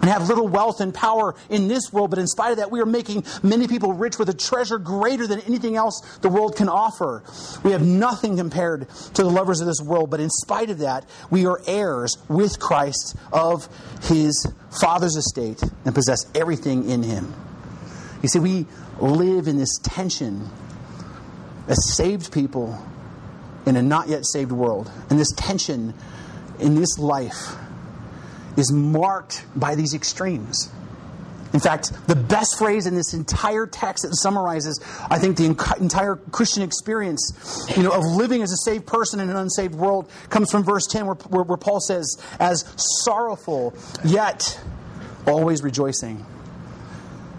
[0.01, 2.79] and have little wealth and power in this world, but in spite of that, we
[2.79, 6.69] are making many people rich with a treasure greater than anything else the world can
[6.69, 7.23] offer.
[7.63, 11.05] We have nothing compared to the lovers of this world, but in spite of that,
[11.29, 13.67] we are heirs with Christ of
[14.03, 14.47] his
[14.79, 17.33] Father's estate and possess everything in him.
[18.21, 18.65] You see, we
[18.99, 20.49] live in this tension
[21.67, 22.77] as saved people
[23.65, 24.91] in a not yet saved world.
[25.09, 25.93] And this tension
[26.59, 27.55] in this life
[28.59, 30.69] is marked by these extremes.
[31.51, 36.15] In fact, the best phrase in this entire text that summarizes, I think, the entire
[36.15, 40.51] Christian experience, you know, of living as a saved person in an unsaved world, comes
[40.51, 42.65] from verse 10, where, where, where Paul says, "As
[43.03, 44.59] sorrowful, yet
[45.25, 46.23] always rejoicing."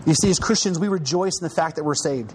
[0.06, 2.32] You see, as Christians, we rejoice in the fact that we're saved.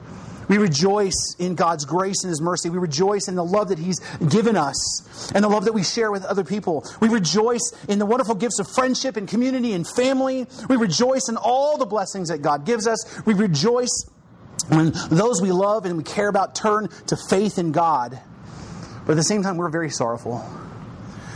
[0.48, 2.70] We rejoice in God's grace and His mercy.
[2.70, 6.12] We rejoice in the love that He's given us and the love that we share
[6.12, 6.86] with other people.
[7.00, 10.48] We rejoice in the wonderful gifts of friendship and community and family.
[10.70, 13.26] We rejoice in all the blessings that God gives us.
[13.26, 14.10] We rejoice
[14.70, 18.20] when those we love and we care about turn to faith in God.
[19.06, 20.44] But at the same time, we're very sorrowful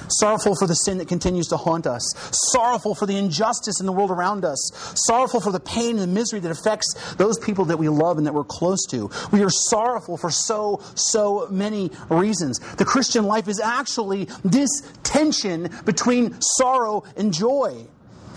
[0.09, 2.03] sorrowful for the sin that continues to haunt us,
[2.51, 4.71] sorrowful for the injustice in the world around us,
[5.07, 8.27] sorrowful for the pain and the misery that affects those people that we love and
[8.27, 9.09] that we're close to.
[9.31, 12.59] We are sorrowful for so, so many reasons.
[12.77, 14.69] The Christian life is actually this
[15.03, 17.87] tension between sorrow and joy.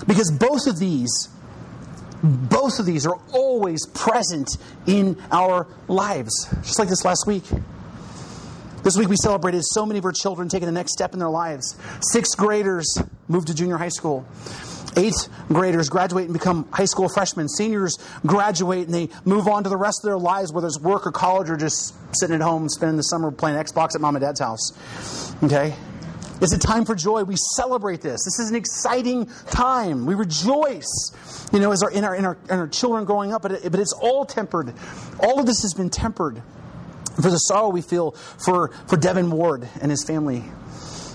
[0.07, 1.29] Because both of these
[2.23, 4.57] both of these are always present
[4.87, 6.49] in our lives.
[6.63, 7.43] Just like this last week.
[8.83, 11.31] This week we celebrated so many of our children taking the next step in their
[11.31, 11.77] lives.
[12.01, 14.27] Sixth graders moved to junior high school.
[14.97, 17.49] Eighth graders graduate and become high school freshmen.
[17.49, 21.07] Seniors graduate and they move on to the rest of their lives, whether it's work
[21.07, 24.25] or college or just sitting at home spending the summer playing Xbox at mom and
[24.25, 24.73] dad's house.
[25.45, 25.77] Okay?
[26.41, 27.23] It's a time for joy.
[27.23, 28.25] We celebrate this.
[28.25, 30.07] This is an exciting time.
[30.07, 33.43] We rejoice, you know, as our, in, our, in, our, in our children growing up,
[33.43, 34.75] but, it, but it's all tempered.
[35.21, 36.43] All of this has been tempered
[37.17, 40.45] for the sorrow we feel for, for Devin Ward and his family.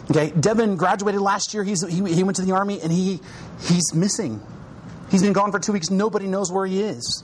[0.09, 1.63] Okay, Devin graduated last year.
[1.63, 3.19] He's, he, he went to the army and he,
[3.61, 4.41] he's missing.
[5.11, 5.89] He's been gone for two weeks.
[5.89, 7.23] Nobody knows where he is.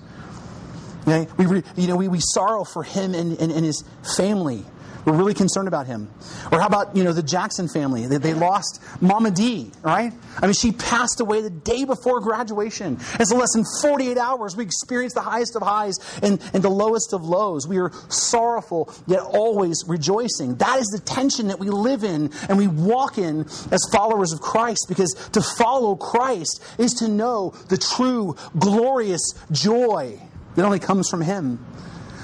[1.01, 1.27] Okay?
[1.37, 3.83] We, you know, we, we sorrow for him and, and, and his
[4.17, 4.65] family.
[5.05, 6.09] We're really concerned about him.
[6.51, 8.07] Or how about, you know, the Jackson family?
[8.07, 10.13] They, they lost Mama D, right?
[10.37, 12.99] I mean, she passed away the day before graduation.
[13.19, 16.69] And so less than 48 hours, we experienced the highest of highs and, and the
[16.69, 17.67] lowest of lows.
[17.67, 20.55] We are sorrowful, yet always rejoicing.
[20.55, 24.41] That is the tension that we live in and we walk in as followers of
[24.41, 30.19] Christ because to follow Christ is to know the true, glorious joy
[30.55, 31.65] that only comes from Him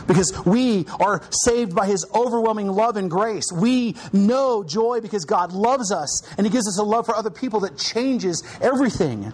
[0.09, 3.45] because we are saved by His overwhelming love and grace.
[3.53, 7.29] We know joy because God loves us and He gives us a love for other
[7.29, 9.31] people that changes everything.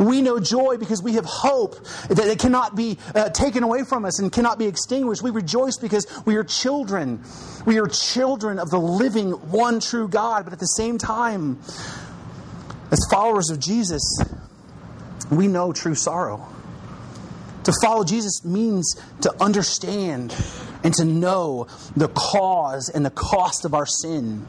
[0.00, 4.04] We know joy because we have hope that it cannot be uh, taken away from
[4.04, 5.22] us and cannot be extinguished.
[5.22, 7.22] We rejoice because we are children.
[7.64, 11.60] We are children of the living, one true God, but at the same time,
[12.90, 14.02] as followers of Jesus,
[15.30, 16.48] we know true sorrow.
[17.70, 20.34] To follow Jesus means to understand
[20.82, 24.44] and to know the cause and the cost of our sin.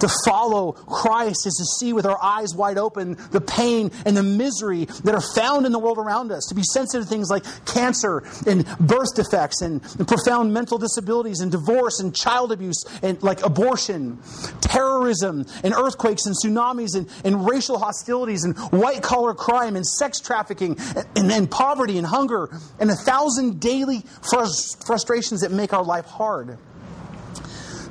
[0.00, 4.22] To follow Christ is to see with our eyes wide open the pain and the
[4.22, 7.44] misery that are found in the world around us, to be sensitive to things like
[7.66, 13.22] cancer and birth defects and, and profound mental disabilities and divorce and child abuse and
[13.22, 14.18] like abortion,
[14.60, 20.20] terrorism and earthquakes and tsunamis and, and racial hostilities and white collar crime and sex
[20.20, 25.72] trafficking and, and, and poverty and hunger and a thousand daily frust- frustrations that make
[25.72, 26.58] our life hard.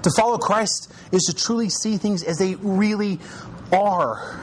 [0.08, 3.20] To follow Christ is to truly see things as they really
[3.74, 4.40] are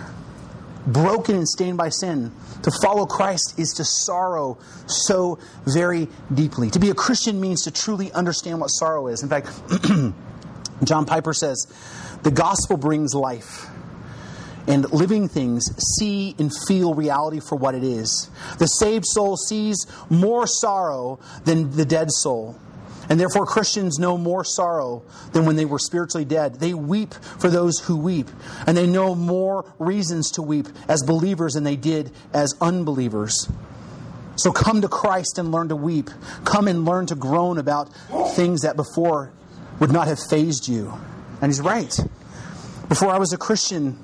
[0.86, 2.32] broken and stained by sin.
[2.64, 6.68] To follow Christ is to sorrow so very deeply.
[6.68, 9.22] To be a Christian means to truly understand what sorrow is.
[9.22, 9.48] In fact,
[10.84, 11.66] John Piper says,
[12.24, 13.66] The gospel brings life.
[14.66, 15.64] And living things
[15.96, 18.28] see and feel reality for what it is.
[18.58, 22.60] The saved soul sees more sorrow than the dead soul.
[23.08, 26.60] And therefore, Christians know more sorrow than when they were spiritually dead.
[26.60, 28.28] They weep for those who weep,
[28.66, 33.48] and they know more reasons to weep as believers than they did as unbelievers.
[34.36, 36.10] So come to Christ and learn to weep.
[36.44, 37.90] Come and learn to groan about
[38.34, 39.32] things that before
[39.80, 40.92] would not have fazed you.
[41.40, 41.96] And he's right.
[42.88, 43.98] Before I was a Christian,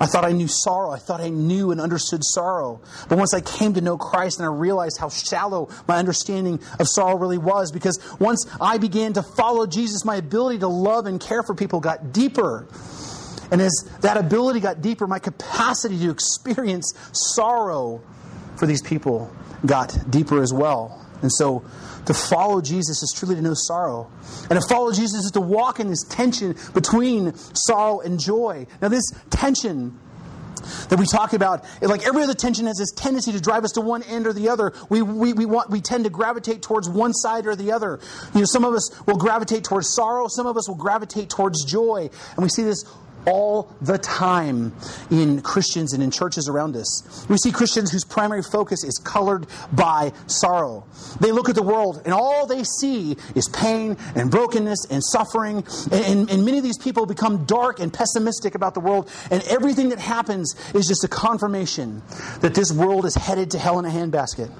[0.00, 0.90] I thought I knew sorrow.
[0.90, 2.80] I thought I knew and understood sorrow.
[3.08, 6.88] But once I came to know Christ and I realized how shallow my understanding of
[6.88, 11.20] sorrow really was, because once I began to follow Jesus, my ability to love and
[11.20, 12.66] care for people got deeper.
[13.50, 18.02] And as that ability got deeper, my capacity to experience sorrow
[18.56, 19.30] for these people
[19.66, 21.01] got deeper as well.
[21.22, 21.64] And so
[22.06, 24.10] to follow Jesus is truly to know sorrow.
[24.50, 28.66] And to follow Jesus is to walk in this tension between sorrow and joy.
[28.80, 29.98] Now, this tension
[30.88, 33.80] that we talk about, like every other tension has this tendency to drive us to
[33.80, 34.72] one end or the other.
[34.88, 38.00] We, we, we, want, we tend to gravitate towards one side or the other.
[38.34, 41.64] You know, some of us will gravitate towards sorrow, some of us will gravitate towards
[41.64, 42.10] joy.
[42.36, 42.84] And we see this
[43.26, 44.72] all the time
[45.10, 47.26] in Christians and in churches around us.
[47.28, 50.84] We see Christians whose primary focus is colored by sorrow.
[51.20, 55.64] They look at the world and all they see is pain and brokenness and suffering.
[55.90, 59.10] And, and, and, many of these people become dark and pessimistic about the world.
[59.30, 62.02] And everything that happens is just a confirmation
[62.40, 64.50] that this world is headed to hell in a handbasket.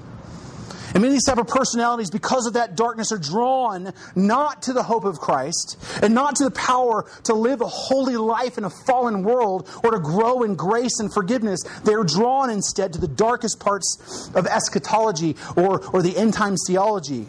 [0.93, 4.73] And many of these type of personalities, because of that darkness, are drawn not to
[4.73, 8.63] the hope of Christ and not to the power to live a holy life in
[8.63, 11.61] a fallen world or to grow in grace and forgiveness.
[11.83, 17.27] They're drawn instead to the darkest parts of eschatology or, or the end times theology.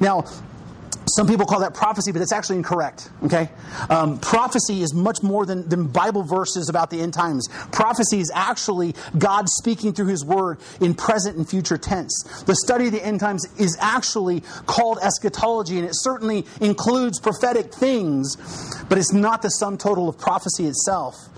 [0.00, 0.24] Now,
[1.14, 3.10] some people call that prophecy, but it's actually incorrect.
[3.24, 3.48] Okay,
[3.88, 7.48] um, prophecy is much more than, than Bible verses about the end times.
[7.72, 12.42] Prophecy is actually God speaking through His Word in present and future tense.
[12.46, 17.72] The study of the end times is actually called eschatology, and it certainly includes prophetic
[17.72, 18.36] things,
[18.88, 21.28] but it's not the sum total of prophecy itself.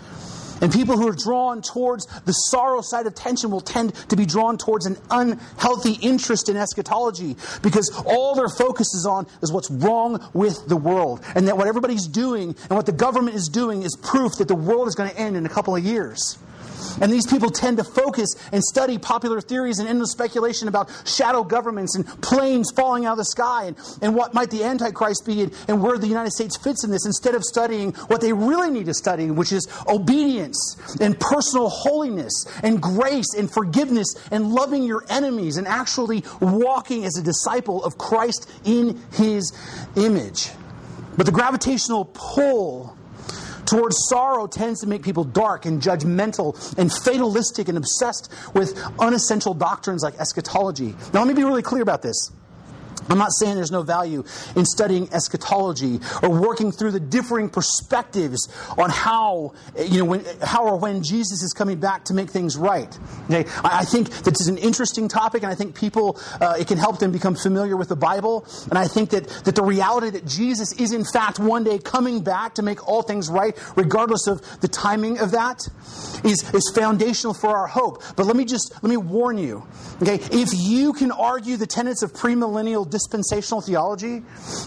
[0.61, 4.27] And people who are drawn towards the sorrow side of tension will tend to be
[4.27, 9.71] drawn towards an unhealthy interest in eschatology because all their focus is on is what's
[9.71, 11.23] wrong with the world.
[11.35, 14.55] And that what everybody's doing and what the government is doing is proof that the
[14.55, 16.39] world is going to end in a couple of years.
[17.01, 21.45] And these people tend to focus and study popular theories and endless speculation about shadow
[21.45, 25.43] governments and planes falling out of the sky and, and what might the Antichrist be
[25.43, 28.71] and, and where the United States fits in this instead of studying what they really
[28.71, 34.83] need to study, which is obedience and personal holiness and grace and forgiveness and loving
[34.83, 39.53] your enemies and actually walking as a disciple of Christ in his
[39.97, 40.51] image.
[41.17, 42.97] But the gravitational pull
[43.67, 49.55] towards sorrow tends to make people dark and judgmental and fatalistic and obsessed with unessential
[49.55, 50.95] doctrines like eschatology.
[51.13, 52.31] Now, let me be really clear about this.
[53.09, 58.49] I'm not saying there's no value in studying eschatology or working through the differing perspectives
[58.77, 62.57] on how, you know, when, how or when Jesus is coming back to make things
[62.57, 62.99] right.
[63.31, 66.79] Okay, I, think this is an interesting topic, and I think people uh, it can
[66.79, 68.47] help them become familiar with the Bible.
[68.71, 72.23] And I think that that the reality that Jesus is in fact one day coming
[72.23, 75.67] back to make all things right, regardless of the timing of that,
[76.25, 78.03] is is foundational for our hope.
[78.17, 79.67] But let me just let me warn you.
[80.03, 84.23] Okay, if you can argue the tenets of premillennial dispensational theology,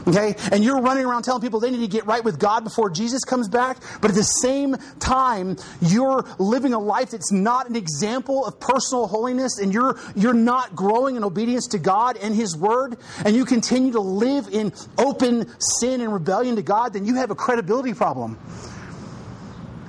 [0.07, 0.35] okay?
[0.51, 3.23] And you're running around telling people they need to get right with God before Jesus
[3.23, 8.45] comes back, but at the same time, you're living a life that's not an example
[8.45, 12.97] of personal holiness and you're you're not growing in obedience to God and his word,
[13.25, 17.31] and you continue to live in open sin and rebellion to God, then you have
[17.31, 18.37] a credibility problem.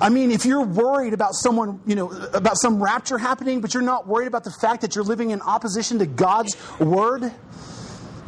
[0.00, 3.82] I mean, if you're worried about someone, you know, about some rapture happening, but you're
[3.82, 7.30] not worried about the fact that you're living in opposition to God's word,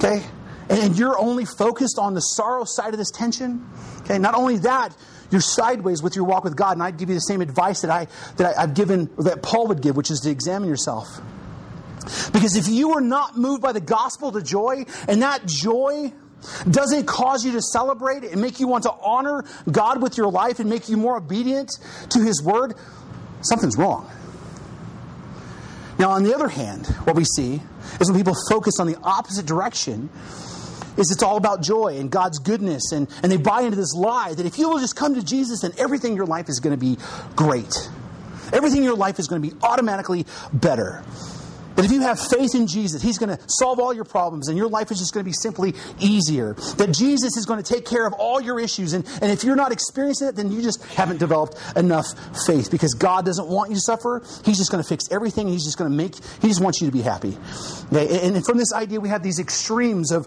[0.02, 0.24] Okay?
[0.68, 3.68] And you're only focused on the sorrow side of this tension.
[4.00, 4.18] Okay?
[4.18, 4.96] Not only that,
[5.30, 7.90] you're sideways with your walk with God, and I'd give you the same advice that
[7.90, 11.20] I that I've given that Paul would give, which is to examine yourself.
[12.32, 16.12] Because if you are not moved by the gospel to joy, and that joy
[16.68, 20.58] doesn't cause you to celebrate and make you want to honor God with your life
[20.58, 21.70] and make you more obedient
[22.10, 22.74] to His word,
[23.40, 24.10] something's wrong.
[26.02, 27.62] Now, on the other hand, what we see
[28.00, 30.10] is when people focus on the opposite direction,
[30.96, 34.34] is it's all about joy and God's goodness, and, and they buy into this lie
[34.34, 36.76] that if you will just come to Jesus, then everything in your life is going
[36.76, 36.98] to be
[37.36, 37.88] great.
[38.52, 41.04] Everything in your life is going to be automatically better.
[41.76, 44.56] That if you have faith in Jesus, He's going to solve all your problems and
[44.56, 46.54] your life is just going to be simply easier.
[46.76, 48.92] That Jesus is going to take care of all your issues.
[48.92, 52.06] And, and if you're not experiencing it, then you just haven't developed enough
[52.46, 54.22] faith because God doesn't want you to suffer.
[54.44, 55.48] He's just going to fix everything.
[55.48, 57.36] He's just going to make, He just wants you to be happy.
[57.92, 58.26] Okay?
[58.26, 60.26] And from this idea, we have these extremes of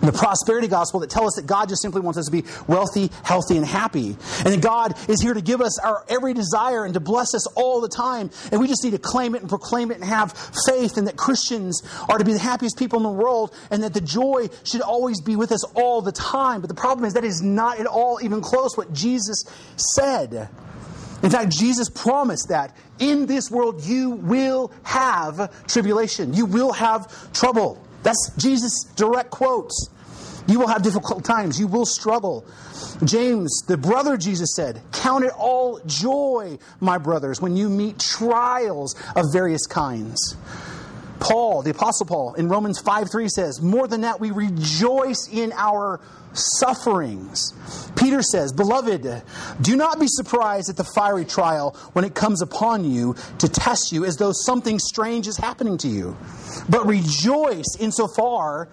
[0.00, 3.10] the prosperity gospel that tell us that God just simply wants us to be wealthy,
[3.22, 4.16] healthy, and happy.
[4.44, 7.46] And that God is here to give us our every desire and to bless us
[7.54, 8.30] all the time.
[8.50, 10.32] And we just need to claim it and proclaim it and have
[10.66, 13.94] faith and that Christians are to be the happiest people in the world and that
[13.94, 16.60] the joy should always be with us all the time.
[16.60, 19.44] But the problem is that is not at all even close what Jesus
[19.76, 20.48] said.
[21.22, 26.32] In fact, Jesus promised that in this world you will have tribulation.
[26.32, 27.82] You will have trouble.
[28.02, 29.90] That's Jesus' direct quotes.
[30.46, 31.60] You will have difficult times.
[31.60, 32.44] You will struggle.
[33.04, 38.96] James, the brother Jesus said, Count it all joy, my brothers, when you meet trials
[39.14, 40.36] of various kinds.
[41.20, 45.52] Paul, the Apostle Paul, in Romans 5 3 says, More than that, we rejoice in
[45.52, 46.00] our
[46.32, 47.52] sufferings.
[47.96, 49.22] Peter says, Beloved,
[49.60, 53.92] do not be surprised at the fiery trial when it comes upon you to test
[53.92, 56.16] you as though something strange is happening to you.
[56.68, 58.68] But rejoice insofar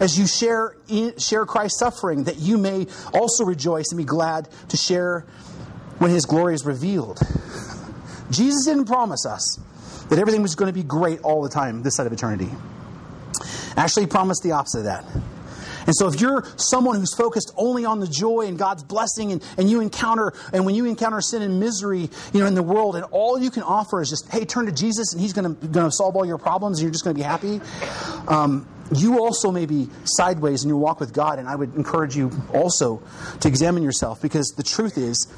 [0.00, 4.48] as you share, in, share Christ's suffering, that you may also rejoice and be glad
[4.70, 5.26] to share
[5.98, 7.20] when his glory is revealed.
[8.30, 9.58] Jesus didn't promise us
[10.10, 12.48] that everything was going to be great all the time this side of eternity.
[13.76, 15.04] Actually, he promised the opposite of that.
[15.86, 19.42] And so if you're someone who's focused only on the joy and God's blessing and,
[19.56, 22.96] and you encounter, and when you encounter sin and misery, you know, in the world,
[22.96, 25.90] and all you can offer is just, hey, turn to Jesus and he's going to
[25.90, 27.60] solve all your problems and you're just going to be happy.
[28.28, 32.16] Um, you also may be sideways in your walk with God, and I would encourage
[32.16, 33.02] you also
[33.40, 35.28] to examine yourself because the truth is,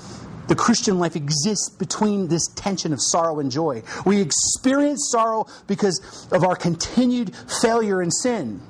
[0.49, 3.83] the Christian life exists between this tension of sorrow and joy.
[4.05, 8.61] We experience sorrow because of our continued failure and sin.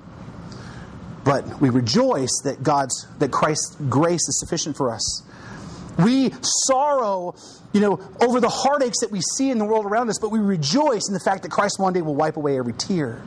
[1.25, 5.23] But we rejoice that God's that Christ's grace is sufficient for us.
[5.99, 6.33] We
[6.67, 7.35] sorrow,
[7.73, 10.41] you know, over the heartaches that we see in the world around us, but we
[10.41, 13.23] rejoice in the fact that Christ one day will wipe away every tear.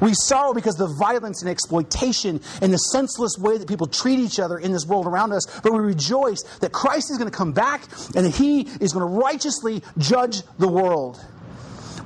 [0.00, 4.18] We sorrow because of the violence and exploitation and the senseless way that people treat
[4.18, 7.36] each other in this world around us, but we rejoice that Christ is going to
[7.36, 7.82] come back
[8.14, 11.24] and that he is going to righteously judge the world.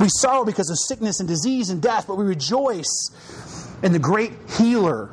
[0.00, 3.10] We sorrow because of sickness and disease and death, but we rejoice
[3.82, 5.10] in the great healer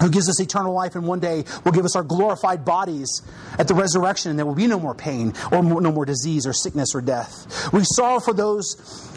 [0.00, 3.22] who gives us eternal life and one day will give us our glorified bodies
[3.58, 6.52] at the resurrection and there will be no more pain or no more disease or
[6.52, 7.72] sickness or death.
[7.72, 8.74] We sorrow for those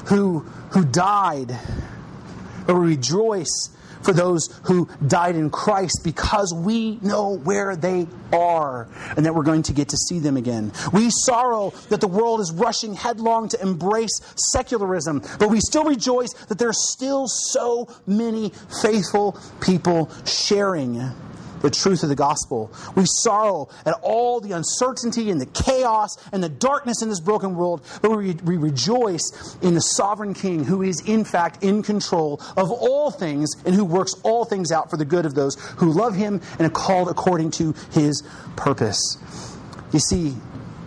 [0.07, 0.39] who,
[0.71, 1.57] who died,
[2.65, 3.69] but we rejoice
[4.05, 8.87] for those who died in Christ because we know where they are
[9.17, 10.71] and that we're going to get to see them again.
[10.93, 14.21] We sorrow that the world is rushing headlong to embrace
[14.53, 18.51] secularism, but we still rejoice that there are still so many
[18.81, 21.01] faithful people sharing
[21.61, 22.71] the truth of the gospel.
[22.95, 27.55] We sorrow at all the uncertainty and the chaos and the darkness in this broken
[27.55, 32.41] world, but we, we rejoice in the sovereign King who is, in fact, in control
[32.57, 35.91] of all things and who works all things out for the good of those who
[35.91, 38.23] love him and are called according to his
[38.55, 39.17] purpose.
[39.91, 40.35] You see,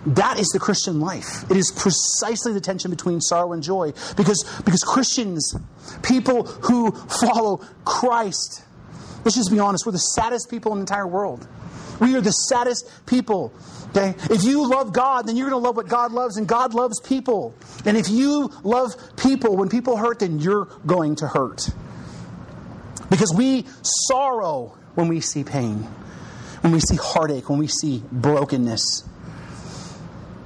[0.06, 1.44] that is the Christian life.
[1.50, 3.92] It is precisely the tension between sorrow and joy.
[4.16, 5.54] Because, because Christians,
[6.02, 8.62] people who follow Christ,
[9.28, 9.84] Let's just be honest.
[9.84, 11.46] We're the saddest people in the entire world.
[12.00, 13.52] We are the saddest people.
[13.90, 14.14] Okay?
[14.30, 16.98] If you love God, then you're going to love what God loves, and God loves
[17.02, 17.54] people.
[17.84, 21.68] And if you love people, when people hurt, then you're going to hurt.
[23.10, 25.80] Because we sorrow when we see pain,
[26.62, 29.06] when we see heartache, when we see brokenness.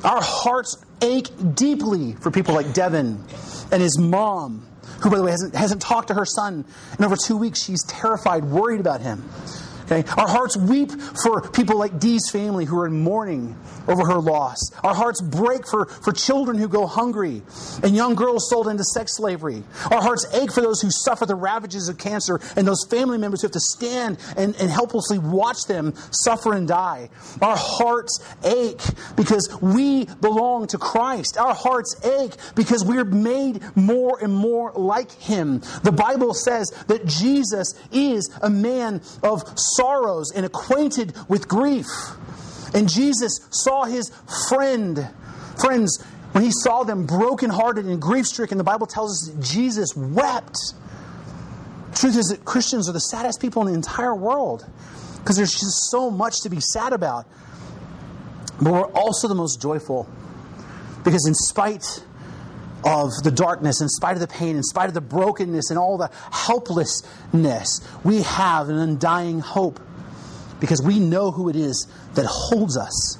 [0.03, 3.25] Our hearts ache deeply for people like Devin
[3.71, 4.67] and his mom
[5.03, 6.65] who, by the way, hasn't, hasn't talked to her son
[6.99, 7.63] in over two weeks.
[7.65, 9.29] She's terrified, worried about him.
[9.93, 10.09] Okay?
[10.17, 10.91] Our hearts weep
[11.23, 13.57] for people like Dee's family who are in mourning
[13.89, 14.59] over her loss.
[14.83, 17.43] Our hearts break for, for children who go hungry
[17.83, 19.63] and young girls sold into sex slavery.
[19.91, 23.43] Our hearts ache for those who suffer the ravages of cancer and those family members
[23.43, 27.11] who have to stand and, and helplessly watch them suffer and die.
[27.41, 28.83] Our hearts ache
[29.17, 31.37] because we belong to Christ.
[31.37, 35.61] Our hearts ache because we're made more and more like Him.
[35.83, 41.87] The Bible says that Jesus is a man of sorrows and acquainted with grief.
[42.75, 44.11] And Jesus saw his
[44.49, 45.09] friend,
[45.61, 46.03] friends,
[46.33, 50.57] when he saw them brokenhearted and grief stricken, the Bible tells us that Jesus wept.
[51.95, 54.65] truth is that Christians are the saddest people in the entire world
[55.19, 57.27] because there's just so much to be sad about.
[58.61, 60.09] But we're also the most joyful
[61.05, 62.05] because, in spite
[62.85, 65.99] of the darkness, in spite of the pain, in spite of the brokenness and all
[65.99, 69.81] the helplessness, we have an undying hope
[70.61, 73.19] because we know who it is that holds us.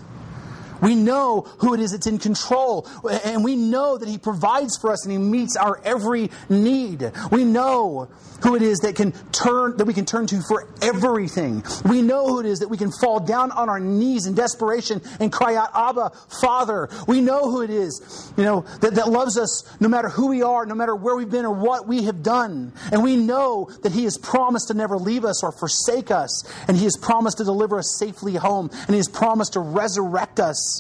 [0.83, 2.89] We know who it is that's in control,
[3.25, 7.11] and we know that He provides for us and He meets our every need.
[7.31, 8.09] We know
[8.43, 11.65] who it is that can turn that we can turn to for everything.
[11.89, 15.01] We know who it is that we can fall down on our knees in desperation
[15.21, 16.11] and cry out, Abba,
[16.41, 16.89] Father.
[17.07, 20.43] We know who it is, you know, that, that loves us no matter who we
[20.43, 22.73] are, no matter where we've been or what we have done.
[22.91, 26.77] And we know that He has promised to never leave us or forsake us, and
[26.77, 30.72] He has promised to deliver us safely home, and He has promised to resurrect us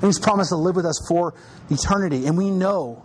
[0.00, 1.34] and He's promised to live with us for
[1.70, 2.26] eternity.
[2.26, 3.04] And we know,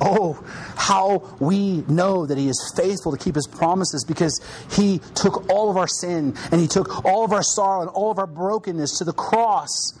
[0.00, 0.44] oh,
[0.76, 4.40] how we know that He is faithful to keep His promises because
[4.72, 8.10] He took all of our sin and He took all of our sorrow and all
[8.10, 9.92] of our brokenness to the cross.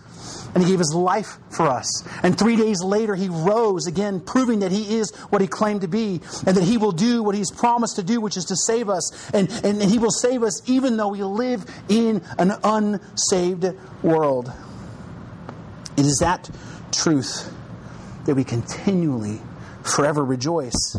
[0.54, 2.04] And he gave his life for us.
[2.22, 5.88] And three days later, he rose again, proving that he is what he claimed to
[5.88, 8.88] be, and that he will do what he's promised to do, which is to save
[8.88, 9.30] us.
[9.32, 13.64] And, and, and he will save us even though we live in an unsaved
[14.02, 14.52] world.
[15.96, 16.50] It is that
[16.92, 17.52] truth
[18.26, 19.40] that we continually,
[19.82, 20.96] forever rejoice.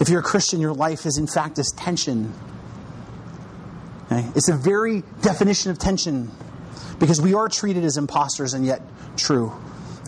[0.00, 2.32] If you're a Christian, your life is in fact this tension.
[4.06, 4.26] Okay?
[4.34, 6.30] It's a very definition of tension
[6.98, 8.82] because we are treated as impostors and yet
[9.16, 9.52] true,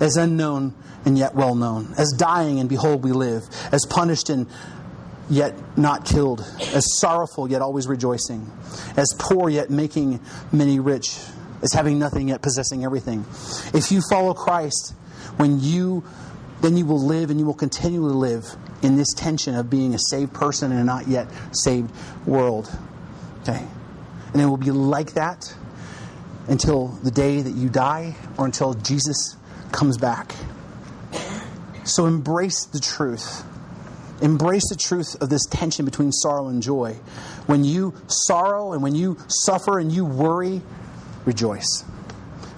[0.01, 4.47] as unknown and yet well known, as dying and behold we live, as punished and
[5.29, 6.41] yet not killed,
[6.75, 8.51] as sorrowful yet always rejoicing,
[8.97, 10.21] as poor yet making
[10.53, 11.19] many rich,
[11.65, 13.25] as having nothing yet possessing everything.
[13.73, 14.95] If you follow Christ,
[15.37, 16.05] when you
[16.61, 18.47] then you will live and you will continually live
[18.81, 21.91] in this tension of being a saved person in a not yet saved
[22.27, 22.71] world.
[23.43, 23.63] Okay?
[24.33, 25.55] And it will be like that
[26.49, 29.37] until the day that you die or until Jesus
[29.73, 30.35] comes back.
[31.85, 33.45] So embrace the truth.
[34.23, 36.95] Embrace the truth of this tension between sorrow and joy.
[37.47, 40.63] When you sorrow and when you suffer and you worry,
[41.25, 41.85] rejoice.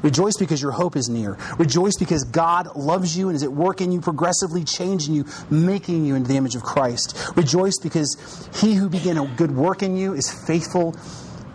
[0.03, 1.37] Rejoice because your hope is near.
[1.59, 6.05] Rejoice because God loves you and is at work in you, progressively changing you, making
[6.05, 7.19] you into the image of Christ.
[7.35, 8.17] Rejoice because
[8.55, 10.95] he who began a good work in you is faithful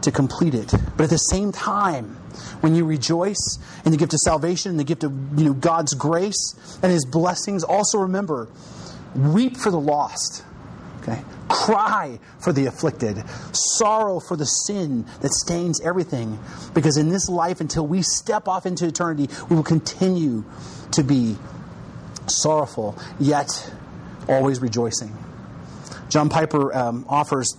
[0.02, 0.74] to complete it.
[0.98, 2.16] But at the same time,
[2.62, 5.94] when you rejoice in the gift of salvation and the gift of you know, God's
[5.94, 8.50] grace and his blessings, also remember,
[9.16, 10.44] weep for the lost.
[11.02, 11.22] Okay?
[11.50, 13.24] Cry for the afflicted.
[13.54, 16.40] Sorrow for the sin that stains everything.
[16.74, 20.44] Because in this life, until we step off into eternity, we will continue
[20.92, 21.38] to be
[22.28, 23.50] sorrowful, yet
[24.28, 25.16] always rejoicing.
[26.10, 27.58] John Piper um, offers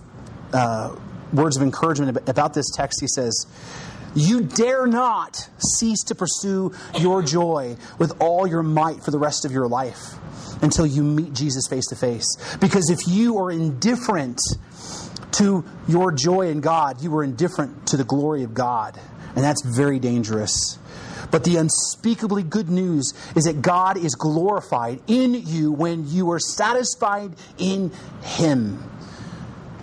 [0.53, 0.95] uh,
[1.33, 3.01] words of encouragement about this text.
[3.01, 3.45] He says,
[4.15, 9.43] You dare not cease to pursue your joy with all your might for the rest
[9.43, 10.15] of your life
[10.63, 12.25] until you meet Jesus face to face.
[12.59, 14.39] Because if you are indifferent
[15.33, 18.99] to your joy in God, you are indifferent to the glory of God.
[19.35, 20.79] And that's very dangerous.
[21.31, 26.39] But the unspeakably good news is that God is glorified in you when you are
[26.39, 27.91] satisfied in
[28.21, 28.89] Him.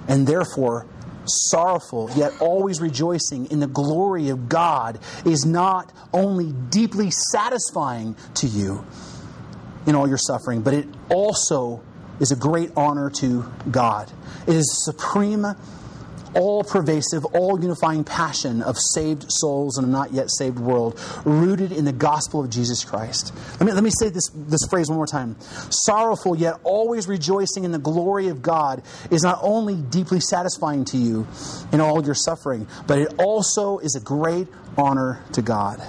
[0.08, 0.86] And therefore,
[1.26, 8.46] sorrowful, yet always rejoicing in the glory of God is not only deeply satisfying to
[8.46, 8.84] you,
[9.86, 11.82] in all your suffering, but it also
[12.20, 14.10] is a great honor to God.
[14.46, 15.46] It is supreme,
[16.34, 21.72] all pervasive, all unifying passion of saved souls in a not yet saved world, rooted
[21.72, 23.32] in the gospel of Jesus Christ.
[23.52, 25.36] Let me, let me say this, this phrase one more time.
[25.70, 30.96] Sorrowful, yet always rejoicing in the glory of God is not only deeply satisfying to
[30.96, 31.26] you
[31.72, 35.82] in all your suffering, but it also is a great honor to God.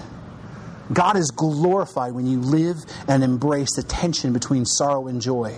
[0.93, 2.77] God is glorified when you live
[3.07, 5.55] and embrace the tension between sorrow and joy.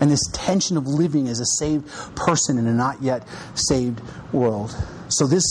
[0.00, 1.86] And this tension of living as a saved
[2.16, 4.00] person in a not yet saved
[4.32, 4.74] world.
[5.08, 5.44] So, this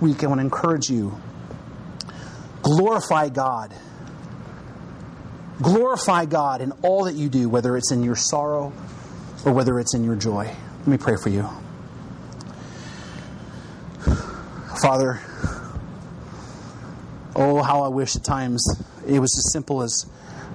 [0.00, 1.18] week, I want to encourage you
[2.62, 3.74] glorify God.
[5.62, 8.72] Glorify God in all that you do, whether it's in your sorrow
[9.44, 10.44] or whether it's in your joy.
[10.80, 11.48] Let me pray for you.
[14.82, 15.20] Father,
[17.38, 18.62] oh, how I wish at times
[19.06, 20.06] it was as simple as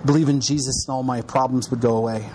[0.06, 2.30] believe in Jesus and all my problems would go away.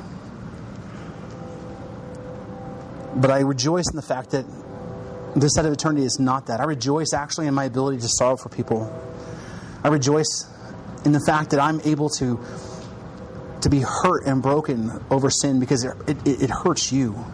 [3.14, 4.46] But I rejoice in the fact that
[5.36, 6.61] this side of eternity is not that.
[6.61, 8.90] I rejoice actually in my ability to sorrow for people.
[9.84, 10.46] I rejoice
[11.05, 12.40] in the fact that I'm able to
[13.62, 17.24] to be hurt and broken over sin because it, it, it hurts you.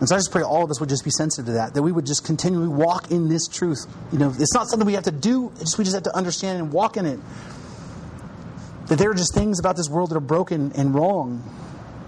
[0.00, 1.82] And so I just pray all of us would just be sensitive to that, that
[1.82, 3.86] we would just continually walk in this truth.
[4.10, 6.58] You know, it's not something we have to do, just, we just have to understand
[6.58, 7.20] and walk in it.
[8.86, 11.44] That there are just things about this world that are broken and wrong,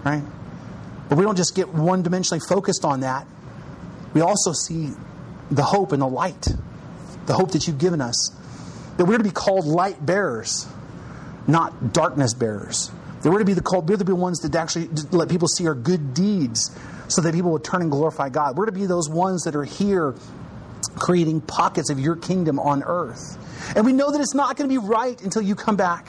[0.03, 0.23] right?
[1.07, 3.27] But we don't just get one dimensionally focused on that.
[4.15, 4.89] We also see
[5.51, 6.47] the hope and the light,
[7.27, 8.31] the hope that you've given us.
[8.97, 10.67] That we're to be called light bearers,
[11.47, 12.89] not darkness bearers.
[13.21, 15.47] That we're to be the called, we're to be the ones that actually let people
[15.47, 16.75] see our good deeds
[17.13, 18.57] so that people would turn and glorify God.
[18.57, 20.15] We're to be those ones that are here
[20.95, 23.37] creating pockets of your kingdom on earth.
[23.75, 26.07] And we know that it's not going to be right until you come back.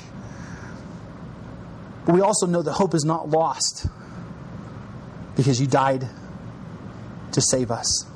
[2.06, 3.86] But we also know that hope is not lost
[5.36, 6.08] because you died
[7.32, 8.06] to save us.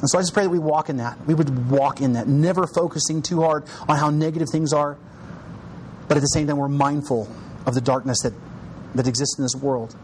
[0.00, 1.24] And so I just pray that we walk in that.
[1.26, 4.98] We would walk in that, never focusing too hard on how negative things are,
[6.08, 7.28] but at the same time, we're mindful
[7.66, 8.32] of the darkness that,
[8.96, 9.94] that exists in this world.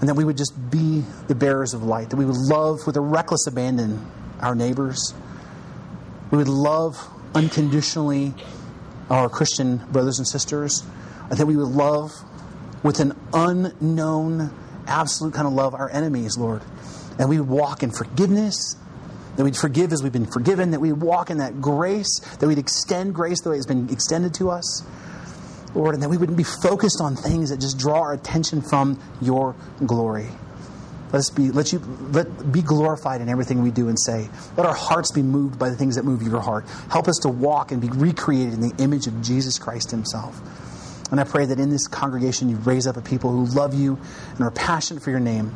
[0.00, 2.96] And that we would just be the bearers of light, that we would love with
[2.96, 4.06] a reckless abandon
[4.40, 5.14] our neighbors.
[6.30, 6.98] We would love
[7.34, 8.34] unconditionally
[9.08, 10.84] our Christian brothers and sisters.
[11.30, 12.12] And that we would love
[12.82, 14.54] with an unknown,
[14.86, 16.62] absolute kind of love our enemies, Lord.
[17.18, 18.76] And we would walk in forgiveness,
[19.36, 22.58] that we'd forgive as we've been forgiven, that we'd walk in that grace, that we'd
[22.58, 24.82] extend grace the way it's been extended to us.
[25.76, 29.00] Lord, and that we wouldn't be focused on things that just draw our attention from
[29.20, 29.54] your
[29.84, 30.28] glory.
[31.12, 31.78] Let us be let you
[32.10, 34.28] let be glorified in everything we do and say.
[34.56, 36.68] Let our hearts be moved by the things that move your heart.
[36.90, 40.40] Help us to walk and be recreated in the image of Jesus Christ Himself.
[41.12, 43.98] And I pray that in this congregation you raise up a people who love you
[44.30, 45.54] and are passionate for your name,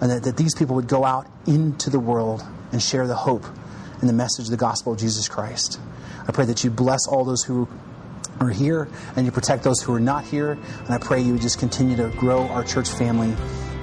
[0.00, 2.42] and that, that these people would go out into the world
[2.72, 3.44] and share the hope
[4.00, 5.78] and the message of the gospel of Jesus Christ.
[6.26, 7.68] I pray that you bless all those who
[8.42, 10.52] are here and you protect those who are not here.
[10.52, 13.34] And I pray you would just continue to grow our church family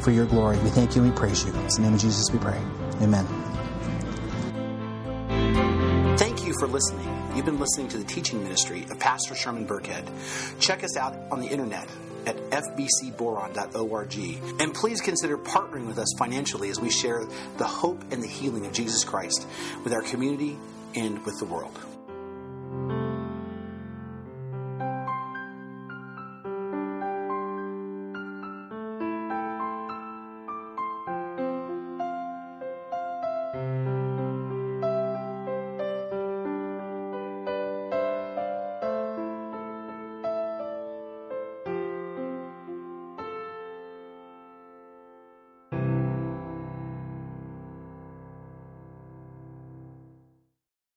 [0.01, 0.57] for your glory.
[0.60, 1.51] We thank you and we praise you.
[1.53, 2.60] In the name of Jesus we pray.
[3.01, 3.26] Amen.
[6.18, 7.07] Thank you for listening.
[7.36, 10.10] You've been listening to the teaching ministry of Pastor Sherman Burkhead.
[10.60, 11.88] Check us out on the internet
[12.26, 14.18] at fbcboron.org.
[14.62, 17.26] And please consider partnering with us financially as we share
[17.57, 19.47] the hope and the healing of Jesus Christ
[19.84, 20.57] with our community
[20.95, 21.80] and with the world.